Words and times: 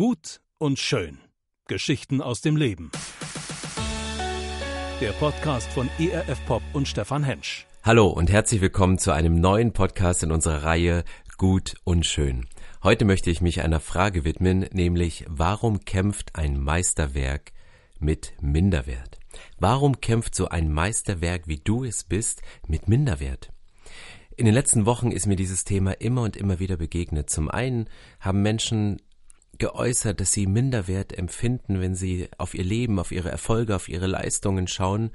Gut 0.00 0.40
und 0.56 0.78
schön. 0.78 1.18
Geschichten 1.68 2.22
aus 2.22 2.40
dem 2.40 2.56
Leben. 2.56 2.90
Der 4.98 5.12
Podcast 5.12 5.70
von 5.72 5.90
ERF 5.98 6.42
Pop 6.46 6.62
und 6.72 6.88
Stefan 6.88 7.22
Hensch. 7.22 7.66
Hallo 7.82 8.06
und 8.06 8.30
herzlich 8.30 8.62
willkommen 8.62 8.96
zu 8.96 9.10
einem 9.12 9.34
neuen 9.34 9.74
Podcast 9.74 10.22
in 10.22 10.32
unserer 10.32 10.62
Reihe 10.64 11.04
Gut 11.36 11.74
und 11.84 12.06
schön. 12.06 12.46
Heute 12.82 13.04
möchte 13.04 13.28
ich 13.28 13.42
mich 13.42 13.60
einer 13.60 13.78
Frage 13.78 14.24
widmen, 14.24 14.60
nämlich 14.72 15.26
warum 15.28 15.80
kämpft 15.80 16.34
ein 16.34 16.58
Meisterwerk 16.58 17.52
mit 17.98 18.32
Minderwert? 18.40 19.18
Warum 19.58 20.00
kämpft 20.00 20.34
so 20.34 20.48
ein 20.48 20.72
Meisterwerk, 20.72 21.46
wie 21.46 21.58
du 21.58 21.84
es 21.84 22.04
bist, 22.04 22.40
mit 22.66 22.88
Minderwert? 22.88 23.52
In 24.34 24.46
den 24.46 24.54
letzten 24.54 24.86
Wochen 24.86 25.12
ist 25.12 25.26
mir 25.26 25.36
dieses 25.36 25.64
Thema 25.64 25.92
immer 26.00 26.22
und 26.22 26.38
immer 26.38 26.58
wieder 26.58 26.78
begegnet. 26.78 27.28
Zum 27.28 27.50
einen 27.50 27.90
haben 28.18 28.40
Menschen 28.40 29.02
geäußert, 29.60 30.20
dass 30.20 30.32
sie 30.32 30.46
Minderwert 30.46 31.16
empfinden, 31.16 31.80
wenn 31.80 31.94
sie 31.94 32.28
auf 32.38 32.54
ihr 32.54 32.64
Leben, 32.64 32.98
auf 32.98 33.12
ihre 33.12 33.30
Erfolge, 33.30 33.76
auf 33.76 33.88
ihre 33.88 34.08
Leistungen 34.08 34.66
schauen. 34.66 35.10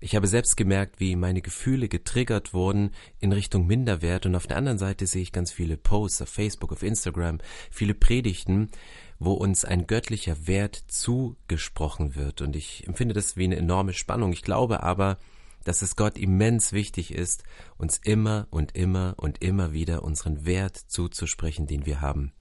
Ich 0.00 0.14
habe 0.14 0.28
selbst 0.28 0.56
gemerkt, 0.56 1.00
wie 1.00 1.16
meine 1.16 1.42
Gefühle 1.42 1.88
getriggert 1.88 2.54
wurden 2.54 2.92
in 3.18 3.32
Richtung 3.32 3.66
Minderwert 3.66 4.26
und 4.26 4.36
auf 4.36 4.46
der 4.46 4.56
anderen 4.56 4.78
Seite 4.78 5.06
sehe 5.06 5.22
ich 5.22 5.32
ganz 5.32 5.50
viele 5.50 5.76
Posts 5.76 6.22
auf 6.22 6.28
Facebook, 6.28 6.72
auf 6.72 6.84
Instagram, 6.84 7.38
viele 7.70 7.94
Predigten, 7.94 8.70
wo 9.18 9.32
uns 9.32 9.64
ein 9.64 9.88
göttlicher 9.88 10.46
Wert 10.46 10.76
zugesprochen 10.86 12.14
wird 12.14 12.40
und 12.40 12.54
ich 12.54 12.86
empfinde 12.86 13.14
das 13.14 13.36
wie 13.36 13.44
eine 13.44 13.56
enorme 13.56 13.92
Spannung. 13.92 14.32
Ich 14.32 14.42
glaube 14.42 14.84
aber, 14.84 15.18
dass 15.64 15.82
es 15.82 15.96
Gott 15.96 16.16
immens 16.16 16.72
wichtig 16.72 17.12
ist, 17.12 17.42
uns 17.76 17.98
immer 17.98 18.46
und 18.50 18.76
immer 18.76 19.14
und 19.16 19.42
immer 19.42 19.72
wieder 19.72 20.04
unseren 20.04 20.46
Wert 20.46 20.76
zuzusprechen, 20.76 21.66
den 21.66 21.84
wir 21.84 22.00
haben. 22.00 22.32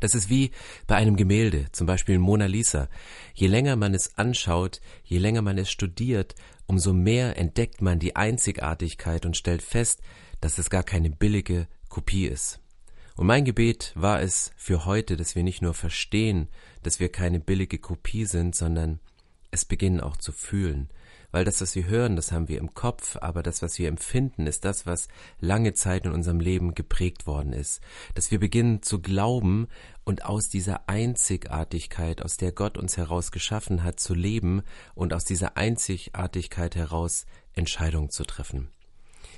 Das 0.00 0.14
ist 0.14 0.30
wie 0.30 0.50
bei 0.86 0.96
einem 0.96 1.16
Gemälde, 1.16 1.66
zum 1.72 1.86
Beispiel 1.86 2.18
Mona 2.18 2.46
Lisa. 2.46 2.88
Je 3.34 3.46
länger 3.46 3.76
man 3.76 3.94
es 3.94 4.16
anschaut, 4.18 4.80
je 5.04 5.18
länger 5.18 5.42
man 5.42 5.58
es 5.58 5.70
studiert, 5.70 6.34
umso 6.66 6.92
mehr 6.92 7.36
entdeckt 7.36 7.82
man 7.82 7.98
die 7.98 8.16
Einzigartigkeit 8.16 9.26
und 9.26 9.36
stellt 9.36 9.62
fest, 9.62 10.00
dass 10.40 10.58
es 10.58 10.70
gar 10.70 10.82
keine 10.82 11.10
billige 11.10 11.68
Kopie 11.88 12.26
ist. 12.26 12.60
Und 13.16 13.26
mein 13.26 13.44
Gebet 13.44 13.92
war 13.94 14.22
es 14.22 14.52
für 14.56 14.86
heute, 14.86 15.16
dass 15.16 15.36
wir 15.36 15.42
nicht 15.42 15.62
nur 15.62 15.74
verstehen, 15.74 16.48
dass 16.82 16.98
wir 16.98 17.10
keine 17.10 17.40
billige 17.40 17.78
Kopie 17.78 18.24
sind, 18.24 18.56
sondern 18.56 19.00
es 19.50 19.64
beginnen 19.64 20.00
auch 20.00 20.16
zu 20.16 20.32
fühlen, 20.32 20.88
weil 21.32 21.44
das, 21.44 21.60
was 21.60 21.74
wir 21.74 21.86
hören, 21.86 22.14
das 22.14 22.30
haben 22.30 22.48
wir 22.48 22.58
im 22.58 22.74
Kopf, 22.74 23.16
aber 23.20 23.42
das, 23.42 23.62
was 23.62 23.78
wir 23.78 23.88
empfinden, 23.88 24.46
ist 24.46 24.64
das, 24.64 24.86
was 24.86 25.08
lange 25.40 25.72
Zeit 25.72 26.04
in 26.04 26.12
unserem 26.12 26.38
Leben 26.38 26.74
geprägt 26.74 27.26
worden 27.26 27.52
ist. 27.52 27.80
Dass 28.14 28.30
wir 28.30 28.38
beginnen 28.38 28.82
zu 28.82 29.00
glauben 29.00 29.66
und 30.04 30.24
aus 30.24 30.48
dieser 30.48 30.88
Einzigartigkeit, 30.88 32.22
aus 32.22 32.36
der 32.36 32.52
Gott 32.52 32.78
uns 32.78 32.96
heraus 32.96 33.32
geschaffen 33.32 33.82
hat, 33.82 33.98
zu 33.98 34.14
leben 34.14 34.62
und 34.94 35.12
aus 35.14 35.24
dieser 35.24 35.56
Einzigartigkeit 35.56 36.76
heraus 36.76 37.26
Entscheidungen 37.54 38.10
zu 38.10 38.24
treffen. 38.24 38.68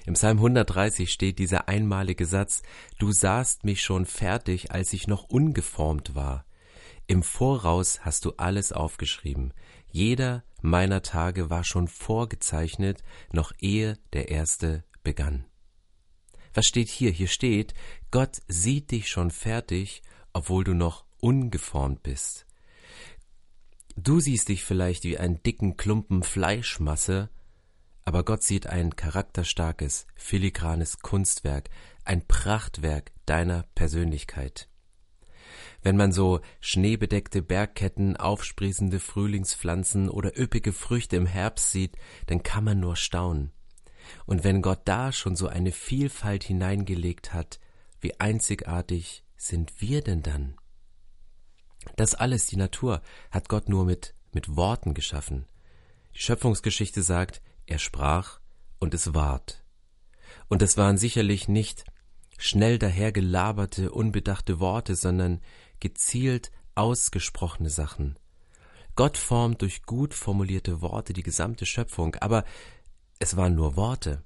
Im 0.06 0.14
Psalm 0.14 0.36
130 0.36 1.10
steht 1.10 1.38
dieser 1.38 1.68
einmalige 1.68 2.26
Satz, 2.26 2.62
Du 2.98 3.12
sahst 3.12 3.64
mich 3.64 3.82
schon 3.82 4.04
fertig, 4.04 4.70
als 4.70 4.92
ich 4.92 5.06
noch 5.06 5.24
ungeformt 5.24 6.14
war. 6.14 6.44
Im 7.06 7.22
Voraus 7.22 8.00
hast 8.00 8.24
du 8.24 8.32
alles 8.36 8.72
aufgeschrieben. 8.72 9.52
Jeder 9.94 10.42
meiner 10.60 11.02
Tage 11.02 11.50
war 11.50 11.62
schon 11.62 11.86
vorgezeichnet, 11.86 13.04
noch 13.30 13.52
ehe 13.60 13.96
der 14.12 14.28
erste 14.28 14.82
begann. 15.04 15.44
Was 16.52 16.66
steht 16.66 16.88
hier? 16.88 17.12
Hier 17.12 17.28
steht, 17.28 17.74
Gott 18.10 18.42
sieht 18.48 18.90
dich 18.90 19.08
schon 19.08 19.30
fertig, 19.30 20.02
obwohl 20.32 20.64
du 20.64 20.74
noch 20.74 21.04
ungeformt 21.20 22.02
bist. 22.02 22.44
Du 23.94 24.18
siehst 24.18 24.48
dich 24.48 24.64
vielleicht 24.64 25.04
wie 25.04 25.16
einen 25.16 25.40
dicken 25.44 25.76
Klumpen 25.76 26.24
Fleischmasse, 26.24 27.30
aber 28.02 28.24
Gott 28.24 28.42
sieht 28.42 28.66
ein 28.66 28.96
charakterstarkes, 28.96 30.08
filigranes 30.16 30.98
Kunstwerk, 30.98 31.70
ein 32.04 32.26
Prachtwerk 32.26 33.12
deiner 33.26 33.62
Persönlichkeit. 33.76 34.68
Wenn 35.84 35.98
man 35.98 36.12
so 36.12 36.40
schneebedeckte 36.60 37.42
Bergketten, 37.42 38.16
aufsprießende 38.16 39.00
Frühlingspflanzen 39.00 40.08
oder 40.08 40.36
üppige 40.38 40.72
Früchte 40.72 41.16
im 41.16 41.26
Herbst 41.26 41.72
sieht, 41.72 41.96
dann 42.26 42.42
kann 42.42 42.64
man 42.64 42.80
nur 42.80 42.96
staunen. 42.96 43.52
Und 44.24 44.44
wenn 44.44 44.62
Gott 44.62 44.80
da 44.86 45.12
schon 45.12 45.36
so 45.36 45.46
eine 45.46 45.72
Vielfalt 45.72 46.42
hineingelegt 46.42 47.34
hat, 47.34 47.60
wie 48.00 48.18
einzigartig 48.18 49.24
sind 49.36 49.82
wir 49.82 50.00
denn 50.00 50.22
dann? 50.22 50.56
Das 51.96 52.14
alles, 52.14 52.46
die 52.46 52.56
Natur, 52.56 53.02
hat 53.30 53.50
Gott 53.50 53.68
nur 53.68 53.84
mit, 53.84 54.14
mit 54.32 54.56
Worten 54.56 54.94
geschaffen. 54.94 55.44
Die 56.14 56.20
Schöpfungsgeschichte 56.20 57.02
sagt, 57.02 57.42
er 57.66 57.78
sprach 57.78 58.40
und 58.78 58.94
es 58.94 59.12
ward. 59.12 59.62
Und 60.48 60.62
es 60.62 60.78
waren 60.78 60.96
sicherlich 60.96 61.46
nicht 61.46 61.84
schnell 62.38 62.78
dahergelaberte, 62.78 63.90
unbedachte 63.90 64.60
Worte, 64.60 64.96
sondern 64.96 65.40
gezielt 65.84 66.50
ausgesprochene 66.74 67.68
Sachen. 67.68 68.18
Gott 68.96 69.18
formt 69.18 69.60
durch 69.60 69.82
gut 69.82 70.14
formulierte 70.14 70.80
Worte 70.80 71.12
die 71.12 71.22
gesamte 71.22 71.66
Schöpfung, 71.66 72.14
aber 72.16 72.44
es 73.18 73.36
waren 73.36 73.54
nur 73.54 73.76
Worte. 73.76 74.22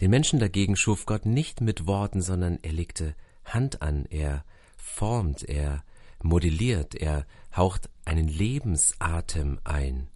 Den 0.00 0.10
Menschen 0.10 0.40
dagegen 0.40 0.76
schuf 0.76 1.06
Gott 1.06 1.24
nicht 1.24 1.60
mit 1.60 1.86
Worten, 1.86 2.20
sondern 2.20 2.58
er 2.62 2.72
legte 2.72 3.14
Hand 3.44 3.80
an, 3.80 4.06
er 4.06 4.44
formt, 4.76 5.44
er 5.44 5.84
modelliert, 6.20 6.96
er 6.96 7.26
haucht 7.54 7.88
einen 8.04 8.26
Lebensatem 8.26 9.60
ein. 9.62 10.08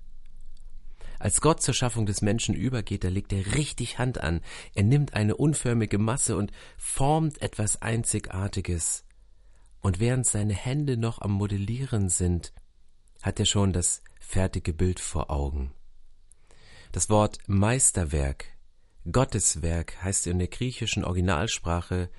Als 1.20 1.40
Gott 1.40 1.62
zur 1.62 1.74
Schaffung 1.74 2.06
des 2.06 2.22
Menschen 2.22 2.56
übergeht, 2.56 3.04
da 3.04 3.08
legt 3.08 3.32
er 3.32 3.54
richtig 3.54 3.98
Hand 3.98 4.18
an, 4.18 4.40
er 4.74 4.82
nimmt 4.82 5.14
eine 5.14 5.36
unförmige 5.36 5.98
Masse 5.98 6.36
und 6.36 6.50
formt 6.76 7.40
etwas 7.40 7.82
Einzigartiges, 7.82 9.04
und 9.80 10.00
während 10.00 10.26
seine 10.26 10.54
Hände 10.54 10.96
noch 10.96 11.20
am 11.20 11.32
Modellieren 11.32 12.08
sind, 12.08 12.52
hat 13.22 13.38
er 13.38 13.46
schon 13.46 13.72
das 13.72 14.02
fertige 14.20 14.72
Bild 14.72 15.00
vor 15.00 15.30
Augen. 15.30 15.72
Das 16.92 17.08
Wort 17.08 17.38
Meisterwerk, 17.46 18.46
Gotteswerk 19.10 20.02
heißt 20.02 20.26
in 20.26 20.38
der 20.38 20.48
griechischen 20.48 21.04
Originalsprache 21.04 22.10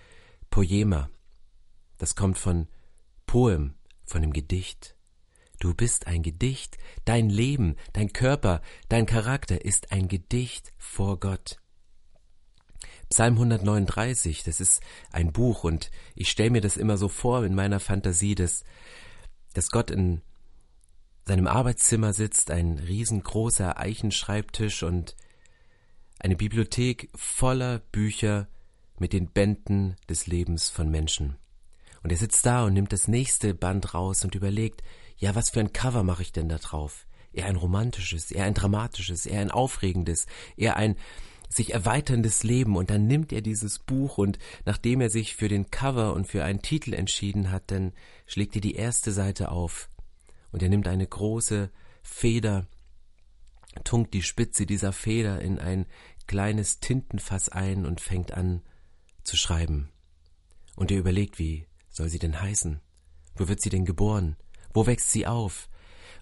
Poema. 0.50 1.10
Das 1.98 2.16
kommt 2.16 2.38
von 2.38 2.68
Poem, 3.26 3.76
von 4.04 4.22
dem 4.22 4.34
Gedicht. 4.34 4.96
Du 5.60 5.76
bist 5.76 6.08
ein 6.08 6.24
Gedicht, 6.24 6.80
dein 7.06 7.30
Leben, 7.30 7.76
dein 7.94 8.12
Körper, 8.12 8.62
dein 8.90 9.06
Charakter 9.06 9.64
ist 9.64 9.92
ein 9.92 10.08
Gedicht 10.08 10.74
vor 10.78 11.20
Gott. 11.20 11.61
Psalm 13.12 13.34
139, 13.34 14.44
das 14.46 14.62
ist 14.62 14.82
ein 15.12 15.34
Buch 15.34 15.66
und 15.66 15.92
ich 16.16 16.32
stelle 16.32 16.50
mir 16.50 16.62
das 16.62 16.78
immer 16.78 16.96
so 16.96 17.10
vor 17.10 17.44
in 17.44 17.54
meiner 17.54 17.82
Fantasie, 17.82 18.36
dass, 18.36 18.64
dass 19.54 19.70
Gott 19.70 19.92
in 19.92 20.22
seinem 21.28 21.46
Arbeitszimmer 21.46 22.14
sitzt, 22.14 22.52
ein 22.52 22.80
riesengroßer 22.80 23.78
Eichenschreibtisch 23.78 24.84
und 24.84 25.18
eine 26.20 26.38
Bibliothek 26.38 27.10
voller 27.14 27.80
Bücher 27.80 28.48
mit 28.98 29.12
den 29.12 29.28
Bänden 29.28 29.98
des 30.08 30.28
Lebens 30.28 30.70
von 30.70 30.90
Menschen. 30.90 31.36
Und 32.04 32.12
er 32.12 32.18
sitzt 32.18 32.46
da 32.46 32.64
und 32.64 32.74
nimmt 32.74 32.94
das 32.94 33.10
nächste 33.10 33.54
Band 33.54 33.94
raus 33.94 34.24
und 34.24 34.36
überlegt, 34.36 34.84
ja, 35.18 35.36
was 35.36 35.50
für 35.50 35.60
ein 35.60 35.74
Cover 35.74 36.04
mache 36.04 36.22
ich 36.22 36.32
denn 36.32 36.48
da 36.48 36.60
drauf? 36.60 37.06
Eher 37.34 37.48
ein 37.48 37.58
romantisches, 37.58 38.32
eher 38.32 38.46
ein 38.46 38.54
dramatisches, 38.54 39.26
eher 39.26 39.42
ein 39.42 39.52
aufregendes, 39.52 40.28
eher 40.56 40.78
ein 40.78 40.96
sich 41.52 41.74
erweiterndes 41.74 42.44
Leben 42.44 42.76
und 42.76 42.90
dann 42.90 43.08
nimmt 43.08 43.34
er 43.34 43.42
dieses 43.42 43.80
Buch 43.80 44.18
und 44.18 44.40
nachdem 44.66 45.02
er 45.02 45.10
sich 45.10 45.36
für 45.36 45.50
den 45.50 45.70
Cover 45.70 46.14
und 46.14 46.28
für 46.28 46.44
einen 46.44 46.62
Titel 46.62 46.94
entschieden 46.94 47.52
hat, 47.52 47.72
dann 47.72 47.92
schlägt 48.26 48.56
er 48.56 48.62
die 48.62 48.76
erste 48.76 49.12
Seite 49.12 49.52
auf 49.52 49.90
und 50.52 50.64
er 50.64 50.70
nimmt 50.70 50.88
eine 50.88 51.06
große 51.06 51.70
Feder, 52.04 52.68
tunkt 53.84 54.14
die 54.14 54.24
Spitze 54.24 54.66
dieser 54.66 54.94
Feder 54.94 55.42
in 55.42 55.60
ein 55.60 55.86
kleines 56.26 56.80
Tintenfass 56.80 57.50
ein 57.50 57.86
und 57.86 58.00
fängt 58.00 58.32
an 58.32 58.62
zu 59.24 59.36
schreiben. 59.36 59.90
Und 60.76 60.92
er 60.92 61.00
überlegt, 61.00 61.38
wie 61.38 61.68
soll 61.90 62.10
sie 62.10 62.20
denn 62.20 62.42
heißen? 62.42 62.80
Wo 63.36 63.48
wird 63.48 63.62
sie 63.62 63.70
denn 63.70 63.86
geboren? 63.86 64.38
Wo 64.74 64.88
wächst 64.88 65.12
sie 65.12 65.28
auf? 65.28 65.70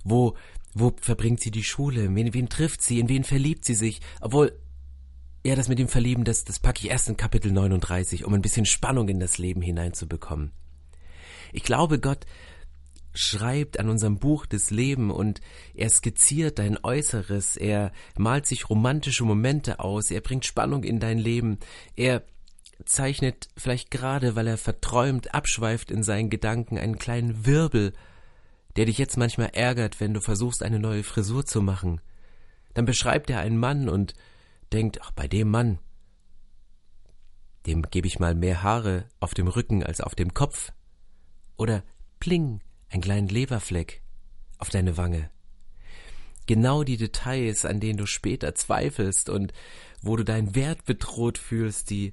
Wo, 0.03 0.35
wo 0.73 0.93
verbringt 0.99 1.39
sie 1.39 1.51
die 1.51 1.63
Schule? 1.63 2.13
Wen, 2.15 2.33
wen 2.33 2.49
trifft 2.49 2.81
sie? 2.81 2.99
In 2.99 3.09
wen 3.09 3.23
verliebt 3.23 3.65
sie 3.65 3.75
sich? 3.75 4.01
Obwohl, 4.21 4.59
ja, 5.43 5.55
das 5.55 5.69
mit 5.69 5.79
dem 5.79 5.87
Verlieben, 5.87 6.25
das, 6.25 6.43
das 6.43 6.59
packe 6.59 6.79
ich 6.81 6.89
erst 6.91 7.07
in 7.07 7.17
Kapitel 7.17 7.51
39, 7.51 8.25
um 8.25 8.33
ein 8.33 8.41
bisschen 8.41 8.65
Spannung 8.65 9.07
in 9.07 9.19
das 9.19 9.37
Leben 9.37 9.61
hineinzubekommen. 9.61 10.51
Ich 11.53 11.63
glaube, 11.63 11.99
Gott 11.99 12.25
schreibt 13.13 13.79
an 13.79 13.89
unserem 13.89 14.19
Buch 14.19 14.45
des 14.45 14.69
Lebens 14.69 15.13
und 15.13 15.41
er 15.73 15.89
skizziert 15.89 16.59
dein 16.59 16.77
Äußeres, 16.83 17.57
er 17.57 17.91
malt 18.17 18.45
sich 18.45 18.69
romantische 18.69 19.23
Momente 19.23 19.79
aus, 19.79 20.11
er 20.11 20.21
bringt 20.21 20.45
Spannung 20.45 20.83
in 20.83 20.99
dein 20.99 21.17
Leben, 21.17 21.57
er 21.95 22.23
zeichnet 22.85 23.49
vielleicht 23.57 23.91
gerade, 23.91 24.35
weil 24.35 24.47
er 24.47 24.57
verträumt 24.57 25.33
abschweift 25.33 25.91
in 25.91 26.03
seinen 26.03 26.29
Gedanken, 26.29 26.77
einen 26.77 26.97
kleinen 26.97 27.45
Wirbel, 27.45 27.93
der 28.75 28.85
dich 28.85 28.97
jetzt 28.97 29.17
manchmal 29.17 29.49
ärgert, 29.53 29.99
wenn 29.99 30.13
du 30.13 30.21
versuchst, 30.21 30.63
eine 30.63 30.79
neue 30.79 31.03
Frisur 31.03 31.45
zu 31.45 31.61
machen. 31.61 32.01
Dann 32.73 32.85
beschreibt 32.85 33.29
er 33.29 33.39
einen 33.39 33.57
Mann 33.57 33.89
und 33.89 34.13
denkt, 34.73 35.01
ach, 35.01 35.11
bei 35.11 35.27
dem 35.27 35.49
Mann, 35.49 35.79
dem 37.65 37.83
gebe 37.83 38.07
ich 38.07 38.19
mal 38.19 38.35
mehr 38.35 38.63
Haare 38.63 39.05
auf 39.19 39.33
dem 39.33 39.47
Rücken 39.47 39.83
als 39.83 40.01
auf 40.01 40.15
dem 40.15 40.33
Kopf. 40.33 40.71
Oder 41.57 41.83
pling, 42.19 42.61
ein 42.89 43.01
kleinen 43.01 43.27
Leberfleck 43.27 44.01
auf 44.57 44.69
deine 44.69 44.97
Wange. 44.97 45.29
Genau 46.47 46.83
die 46.83 46.97
Details, 46.97 47.65
an 47.65 47.79
denen 47.79 47.97
du 47.97 48.05
später 48.05 48.55
zweifelst 48.55 49.29
und 49.29 49.53
wo 50.01 50.15
du 50.15 50.23
deinen 50.23 50.55
Wert 50.55 50.85
bedroht 50.85 51.37
fühlst, 51.37 51.89
die 51.89 52.11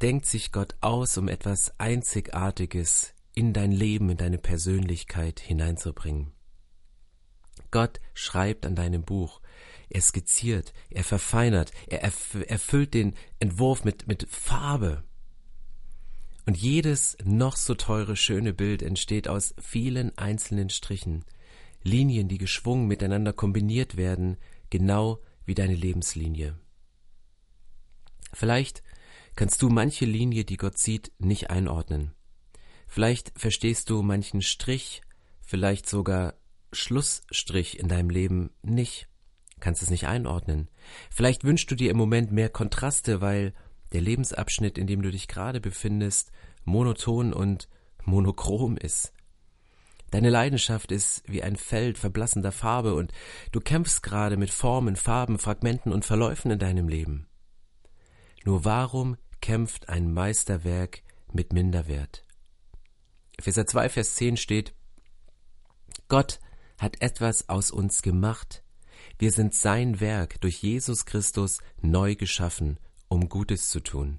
denkt 0.00 0.26
sich 0.26 0.50
Gott 0.50 0.74
aus, 0.80 1.16
um 1.16 1.28
etwas 1.28 1.78
Einzigartiges 1.78 3.14
in 3.34 3.52
dein 3.52 3.70
Leben, 3.70 4.10
in 4.10 4.16
deine 4.16 4.38
Persönlichkeit 4.38 5.38
hineinzubringen. 5.38 6.32
Gott 7.70 8.00
schreibt 8.12 8.66
an 8.66 8.74
deinem 8.74 9.04
Buch, 9.04 9.40
er 9.92 10.00
skizziert, 10.00 10.72
er 10.90 11.04
verfeinert, 11.04 11.70
er 11.86 12.02
erfüllt 12.02 12.94
den 12.94 13.14
Entwurf 13.38 13.84
mit, 13.84 14.08
mit 14.08 14.26
Farbe. 14.30 15.04
Und 16.46 16.56
jedes 16.56 17.16
noch 17.22 17.56
so 17.56 17.74
teure, 17.74 18.16
schöne 18.16 18.52
Bild 18.52 18.82
entsteht 18.82 19.28
aus 19.28 19.54
vielen 19.60 20.16
einzelnen 20.16 20.70
Strichen, 20.70 21.24
Linien, 21.82 22.28
die 22.28 22.38
geschwungen 22.38 22.86
miteinander 22.86 23.32
kombiniert 23.32 23.96
werden, 23.96 24.38
genau 24.70 25.20
wie 25.44 25.54
deine 25.54 25.74
Lebenslinie. 25.74 26.58
Vielleicht 28.32 28.82
kannst 29.36 29.60
du 29.60 29.68
manche 29.68 30.06
Linie, 30.06 30.44
die 30.44 30.56
Gott 30.56 30.78
sieht, 30.78 31.12
nicht 31.18 31.50
einordnen. 31.50 32.12
Vielleicht 32.88 33.32
verstehst 33.38 33.90
du 33.90 34.02
manchen 34.02 34.42
Strich, 34.42 35.02
vielleicht 35.40 35.88
sogar 35.88 36.34
Schlussstrich 36.72 37.78
in 37.78 37.88
deinem 37.88 38.10
Leben 38.10 38.50
nicht 38.62 39.08
kannst 39.62 39.80
es 39.80 39.90
nicht 39.90 40.06
einordnen. 40.06 40.68
Vielleicht 41.10 41.44
wünschst 41.44 41.70
du 41.70 41.74
dir 41.74 41.90
im 41.90 41.96
Moment 41.96 42.32
mehr 42.32 42.50
Kontraste, 42.50 43.20
weil 43.20 43.54
der 43.92 44.00
Lebensabschnitt, 44.00 44.76
in 44.76 44.86
dem 44.86 45.02
du 45.02 45.10
dich 45.10 45.28
gerade 45.28 45.60
befindest, 45.60 46.32
monoton 46.64 47.32
und 47.32 47.68
monochrom 48.04 48.76
ist. 48.76 49.12
Deine 50.10 50.30
Leidenschaft 50.30 50.92
ist 50.92 51.22
wie 51.26 51.42
ein 51.42 51.56
Feld 51.56 51.96
verblassender 51.96 52.52
Farbe 52.52 52.94
und 52.94 53.12
du 53.52 53.60
kämpfst 53.60 54.02
gerade 54.02 54.36
mit 54.36 54.50
Formen, 54.50 54.96
Farben, 54.96 55.38
Fragmenten 55.38 55.92
und 55.92 56.04
Verläufen 56.04 56.50
in 56.50 56.58
deinem 56.58 56.88
Leben. 56.88 57.28
Nur 58.44 58.64
warum 58.64 59.16
kämpft 59.40 59.88
ein 59.88 60.12
Meisterwerk 60.12 61.02
mit 61.32 61.52
Minderwert? 61.52 62.24
Epheser 63.38 63.66
2, 63.66 63.88
Vers 63.88 64.16
10 64.16 64.36
steht, 64.36 64.74
Gott 66.08 66.40
hat 66.78 67.00
etwas 67.00 67.48
aus 67.48 67.70
uns 67.70 68.02
gemacht, 68.02 68.62
wir 69.22 69.30
sind 69.30 69.54
sein 69.54 70.00
Werk 70.00 70.40
durch 70.40 70.64
Jesus 70.64 71.06
Christus 71.06 71.60
neu 71.80 72.16
geschaffen, 72.16 72.80
um 73.06 73.28
Gutes 73.28 73.68
zu 73.68 73.78
tun. 73.78 74.18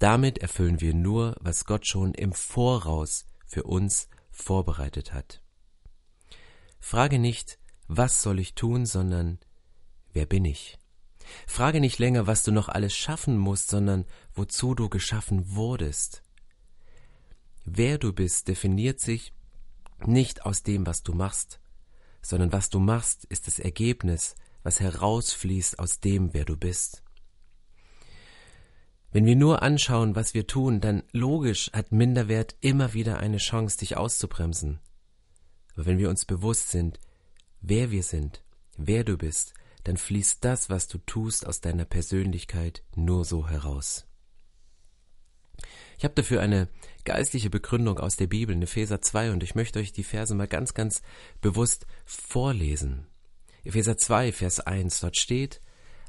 Damit 0.00 0.36
erfüllen 0.36 0.82
wir 0.82 0.92
nur, 0.92 1.34
was 1.40 1.64
Gott 1.64 1.86
schon 1.86 2.12
im 2.12 2.34
Voraus 2.34 3.24
für 3.46 3.62
uns 3.62 4.06
vorbereitet 4.30 5.14
hat. 5.14 5.40
Frage 6.78 7.18
nicht, 7.18 7.58
was 7.86 8.20
soll 8.20 8.38
ich 8.38 8.54
tun, 8.54 8.84
sondern 8.84 9.38
wer 10.12 10.26
bin 10.26 10.44
ich? 10.44 10.76
Frage 11.46 11.80
nicht 11.80 11.98
länger, 11.98 12.26
was 12.26 12.42
du 12.42 12.52
noch 12.52 12.68
alles 12.68 12.94
schaffen 12.94 13.38
musst, 13.38 13.70
sondern 13.70 14.04
wozu 14.34 14.74
du 14.74 14.90
geschaffen 14.90 15.54
wurdest. 15.54 16.22
Wer 17.64 17.96
du 17.96 18.12
bist, 18.12 18.48
definiert 18.48 19.00
sich 19.00 19.32
nicht 20.04 20.44
aus 20.44 20.62
dem, 20.62 20.84
was 20.84 21.02
du 21.02 21.14
machst, 21.14 21.60
sondern 22.22 22.52
was 22.52 22.70
du 22.70 22.78
machst, 22.80 23.24
ist 23.26 23.46
das 23.46 23.58
Ergebnis, 23.58 24.34
was 24.62 24.80
herausfließt 24.80 25.78
aus 25.78 26.00
dem, 26.00 26.34
wer 26.34 26.44
du 26.44 26.56
bist. 26.56 27.02
Wenn 29.10 29.24
wir 29.24 29.36
nur 29.36 29.62
anschauen, 29.62 30.14
was 30.16 30.34
wir 30.34 30.46
tun, 30.46 30.80
dann 30.80 31.02
logisch 31.12 31.70
hat 31.72 31.92
Minderwert 31.92 32.56
immer 32.60 32.92
wieder 32.92 33.18
eine 33.18 33.38
Chance, 33.38 33.78
dich 33.78 33.96
auszubremsen. 33.96 34.80
Aber 35.74 35.86
wenn 35.86 35.98
wir 35.98 36.10
uns 36.10 36.24
bewusst 36.24 36.70
sind, 36.70 37.00
wer 37.60 37.90
wir 37.90 38.02
sind, 38.02 38.42
wer 38.76 39.04
du 39.04 39.16
bist, 39.16 39.54
dann 39.84 39.96
fließt 39.96 40.44
das, 40.44 40.68
was 40.68 40.88
du 40.88 40.98
tust, 40.98 41.46
aus 41.46 41.60
deiner 41.60 41.86
Persönlichkeit 41.86 42.82
nur 42.94 43.24
so 43.24 43.48
heraus. 43.48 44.07
Ich 45.98 46.04
habe 46.04 46.14
dafür 46.14 46.40
eine 46.40 46.68
geistliche 47.04 47.50
Begründung 47.50 47.98
aus 47.98 48.14
der 48.14 48.28
Bibel 48.28 48.54
in 48.54 48.62
Epheser 48.62 49.02
2 49.02 49.32
und 49.32 49.42
ich 49.42 49.56
möchte 49.56 49.80
euch 49.80 49.92
die 49.92 50.04
Verse 50.04 50.32
mal 50.32 50.46
ganz, 50.46 50.72
ganz 50.72 51.02
bewusst 51.40 51.86
vorlesen. 52.04 53.08
Epheser 53.64 53.96
2, 53.96 54.30
Vers 54.30 54.60
1, 54.60 55.00
dort 55.00 55.16
steht, 55.16 55.60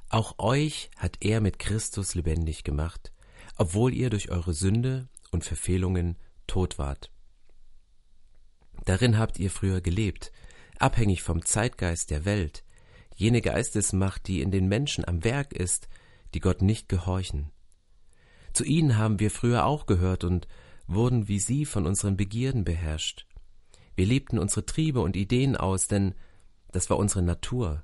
auch 0.08 0.38
euch 0.38 0.92
hat 0.96 1.18
er 1.22 1.42
mit 1.42 1.58
Christus 1.58 2.14
lebendig 2.14 2.64
gemacht, 2.64 3.12
obwohl 3.58 3.92
ihr 3.96 4.12
durch 4.12 4.30
eure 4.30 4.54
Sünde 4.54 5.10
und 5.32 5.44
Verfehlungen 5.44 6.18
tot 6.46 6.78
wart. 6.78 7.12
Darin 8.86 9.18
habt 9.18 9.40
ihr 9.40 9.50
früher 9.50 9.82
gelebt, 9.82 10.32
abhängig 10.78 11.24
vom 11.24 11.44
Zeitgeist 11.44 12.12
der 12.12 12.26
Welt, 12.26 12.64
jene 13.16 13.42
Geistesmacht, 13.42 14.28
die 14.28 14.42
in 14.42 14.52
den 14.52 14.68
Menschen 14.68 15.04
am 15.04 15.24
Werk 15.24 15.52
ist, 15.52 15.90
die 16.36 16.40
Gott 16.42 16.62
nicht 16.62 16.90
gehorchen. 16.90 17.52
Zu 18.54 18.64
ihnen 18.64 18.98
haben 18.98 19.20
wir 19.20 19.32
früher 19.32 19.66
auch 19.66 19.86
gehört 19.86 20.24
und 20.24 20.48
wurden 20.88 21.28
wie 21.28 21.40
sie 21.40 21.66
von 21.66 21.86
unseren 21.86 22.18
Begierden 22.18 22.64
beherrscht. 22.64 23.26
Wir 23.96 24.06
lebten 24.06 24.40
unsere 24.40 24.66
Triebe 24.66 25.02
und 25.02 25.16
Ideen 25.16 25.56
aus, 25.56 25.88
denn 25.88 26.16
das 26.72 26.90
war 26.90 26.98
unsere 26.98 27.22
Natur. 27.22 27.84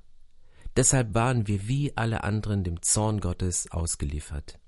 Deshalb 0.76 1.14
waren 1.14 1.46
wir 1.46 1.68
wie 1.68 1.96
alle 1.96 2.24
anderen 2.24 2.64
dem 2.64 2.82
Zorn 2.82 3.20
Gottes 3.20 3.70
ausgeliefert. 3.70 4.58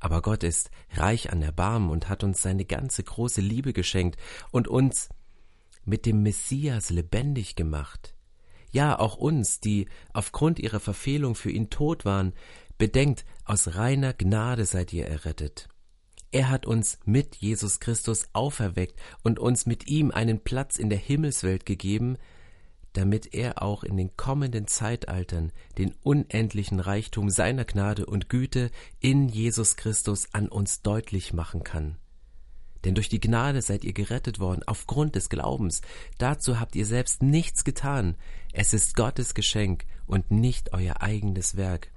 Aber 0.00 0.20
Gott 0.20 0.42
ist 0.42 0.70
reich 0.94 1.32
an 1.32 1.42
Erbarmen 1.42 1.90
und 1.90 2.08
hat 2.08 2.24
uns 2.24 2.42
seine 2.42 2.64
ganze 2.64 3.04
große 3.04 3.40
Liebe 3.40 3.72
geschenkt 3.72 4.18
und 4.50 4.68
uns 4.68 5.08
mit 5.84 6.06
dem 6.06 6.22
Messias 6.22 6.90
lebendig 6.90 7.54
gemacht. 7.54 8.14
Ja, 8.72 8.98
auch 8.98 9.16
uns, 9.16 9.60
die 9.60 9.86
aufgrund 10.12 10.58
ihrer 10.58 10.80
Verfehlung 10.80 11.34
für 11.34 11.50
ihn 11.50 11.70
tot 11.70 12.04
waren, 12.04 12.32
Bedenkt, 12.82 13.24
aus 13.44 13.76
reiner 13.76 14.12
Gnade 14.12 14.66
seid 14.66 14.92
ihr 14.92 15.06
errettet. 15.06 15.68
Er 16.32 16.50
hat 16.50 16.66
uns 16.66 16.98
mit 17.04 17.36
Jesus 17.36 17.78
Christus 17.78 18.26
auferweckt 18.32 18.98
und 19.22 19.38
uns 19.38 19.66
mit 19.66 19.86
ihm 19.86 20.10
einen 20.10 20.40
Platz 20.40 20.80
in 20.80 20.90
der 20.90 20.98
Himmelswelt 20.98 21.64
gegeben, 21.64 22.18
damit 22.92 23.34
er 23.34 23.62
auch 23.62 23.84
in 23.84 23.96
den 23.96 24.16
kommenden 24.16 24.66
Zeitaltern 24.66 25.52
den 25.78 25.94
unendlichen 26.02 26.80
Reichtum 26.80 27.30
seiner 27.30 27.64
Gnade 27.64 28.04
und 28.04 28.28
Güte 28.28 28.72
in 28.98 29.28
Jesus 29.28 29.76
Christus 29.76 30.34
an 30.34 30.48
uns 30.48 30.82
deutlich 30.82 31.32
machen 31.32 31.62
kann. 31.62 31.98
Denn 32.84 32.96
durch 32.96 33.08
die 33.08 33.20
Gnade 33.20 33.62
seid 33.62 33.84
ihr 33.84 33.92
gerettet 33.92 34.40
worden, 34.40 34.64
aufgrund 34.66 35.14
des 35.14 35.28
Glaubens. 35.28 35.82
Dazu 36.18 36.58
habt 36.58 36.74
ihr 36.74 36.84
selbst 36.84 37.22
nichts 37.22 37.62
getan. 37.62 38.16
Es 38.52 38.74
ist 38.74 38.96
Gottes 38.96 39.34
Geschenk 39.34 39.84
und 40.08 40.32
nicht 40.32 40.72
euer 40.72 41.00
eigenes 41.00 41.56
Werk. 41.56 41.92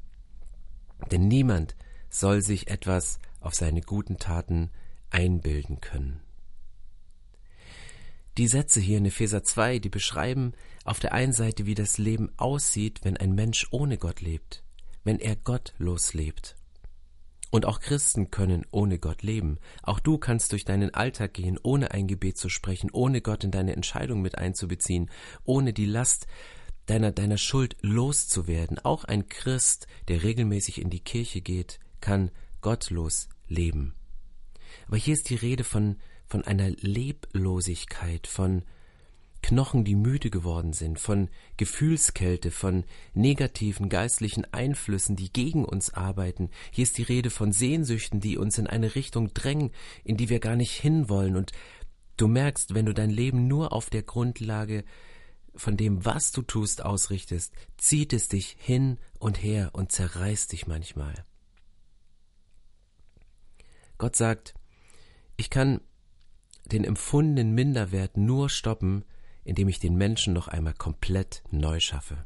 Denn 1.12 1.28
niemand 1.28 1.76
soll 2.10 2.42
sich 2.42 2.70
etwas 2.70 3.20
auf 3.40 3.54
seine 3.54 3.82
guten 3.82 4.18
Taten 4.18 4.72
einbilden 5.10 5.82
können. 5.82 6.22
Die 8.38 8.48
Sätze 8.48 8.82
hier 8.82 8.98
in 8.98 9.06
Epheser 9.06 9.44
2, 9.44 9.80
die 9.80 9.90
beschreiben 9.90 10.54
auf 10.84 11.00
der 11.00 11.14
einen 11.14 11.32
Seite, 11.32 11.66
wie 11.66 11.76
das 11.76 11.98
Leben 11.98 12.32
aussieht, 12.36 13.00
wenn 13.04 13.16
ein 13.16 13.34
Mensch 13.34 13.68
ohne 13.72 13.98
Gott 13.98 14.20
lebt, 14.20 14.64
wenn 15.06 15.20
er 15.20 15.38
gottlos 15.38 16.14
lebt. 16.14 16.58
Und 17.50 17.66
auch 17.66 17.80
Christen 17.80 18.32
können 18.32 18.66
ohne 18.72 19.00
Gott 19.00 19.24
leben. 19.24 19.60
Auch 19.84 20.02
du 20.02 20.18
kannst 20.18 20.52
durch 20.52 20.66
deinen 20.66 20.94
Alltag 20.94 21.34
gehen, 21.34 21.58
ohne 21.64 21.92
ein 21.92 22.08
Gebet 22.08 22.38
zu 22.38 22.50
sprechen, 22.50 22.90
ohne 22.92 23.22
Gott 23.22 23.46
in 23.46 23.52
deine 23.52 23.74
Entscheidung 23.74 24.22
mit 24.22 24.38
einzubeziehen, 24.38 25.10
ohne 25.46 25.72
die 25.72 25.86
Last 25.86 26.28
deiner, 26.86 27.12
deiner 27.12 27.38
Schuld 27.38 27.76
loszuwerden. 27.82 28.80
Auch 28.80 29.04
ein 29.04 29.28
Christ, 29.30 29.88
der 30.08 30.24
regelmäßig 30.24 30.82
in 30.82 30.90
die 30.90 31.00
Kirche 31.00 31.42
geht, 31.42 31.80
kann 32.02 32.32
gottlos 32.62 33.30
leben. 33.48 33.94
Aber 34.88 34.98
hier 34.98 35.14
ist 35.14 35.30
die 35.30 35.36
Rede 35.36 35.64
von, 35.64 35.98
von 36.26 36.44
einer 36.44 36.70
Leblosigkeit, 36.70 38.28
von 38.28 38.64
Knochen, 39.42 39.84
die 39.84 39.94
müde 39.94 40.32
geworden 40.32 40.74
sind, 40.74 41.00
von 41.00 41.30
Gefühlskälte, 41.58 42.50
von 42.50 42.84
negativen 43.14 43.90
geistlichen 43.90 44.52
Einflüssen, 44.52 45.16
die 45.16 45.32
gegen 45.32 45.66
uns 45.66 45.94
arbeiten. 45.94 46.50
Hier 46.72 46.82
ist 46.82 46.98
die 46.98 47.04
Rede 47.04 47.30
von 47.30 47.52
Sehnsüchten, 47.52 48.20
die 48.20 48.40
uns 48.40 48.58
in 48.58 48.66
eine 48.66 48.96
Richtung 48.96 49.36
drängen, 49.36 49.70
in 50.04 50.18
die 50.18 50.30
wir 50.30 50.40
gar 50.40 50.56
nicht 50.56 50.72
hinwollen. 50.72 51.36
Und 51.36 51.52
du 52.18 52.28
merkst, 52.28 52.74
wenn 52.74 52.88
du 52.88 52.94
dein 52.94 53.12
Leben 53.12 53.48
nur 53.48 53.72
auf 53.72 53.92
der 53.92 54.02
Grundlage 54.02 54.84
von 55.58 55.78
dem, 55.78 56.06
was 56.06 56.32
du 56.32 56.42
tust, 56.42 56.84
ausrichtest, 56.84 57.54
zieht 57.78 58.14
es 58.14 58.28
dich 58.28 58.56
hin 58.60 58.98
und 59.20 59.42
her 59.42 59.70
und 59.74 59.92
zerreißt 59.92 60.52
dich 60.52 60.68
manchmal. 60.68 61.14
Gott 63.98 64.16
sagt, 64.16 64.54
ich 65.38 65.50
kann 65.50 65.82
den 66.66 66.84
empfundenen 66.84 67.54
Minderwert 67.54 68.18
nur 68.18 68.50
stoppen, 68.50 69.06
indem 69.44 69.68
ich 69.68 69.80
den 69.80 69.96
Menschen 69.96 70.34
noch 70.34 70.48
einmal 70.48 70.74
komplett 70.74 71.44
neu 71.52 71.80
schaffe. 71.80 72.26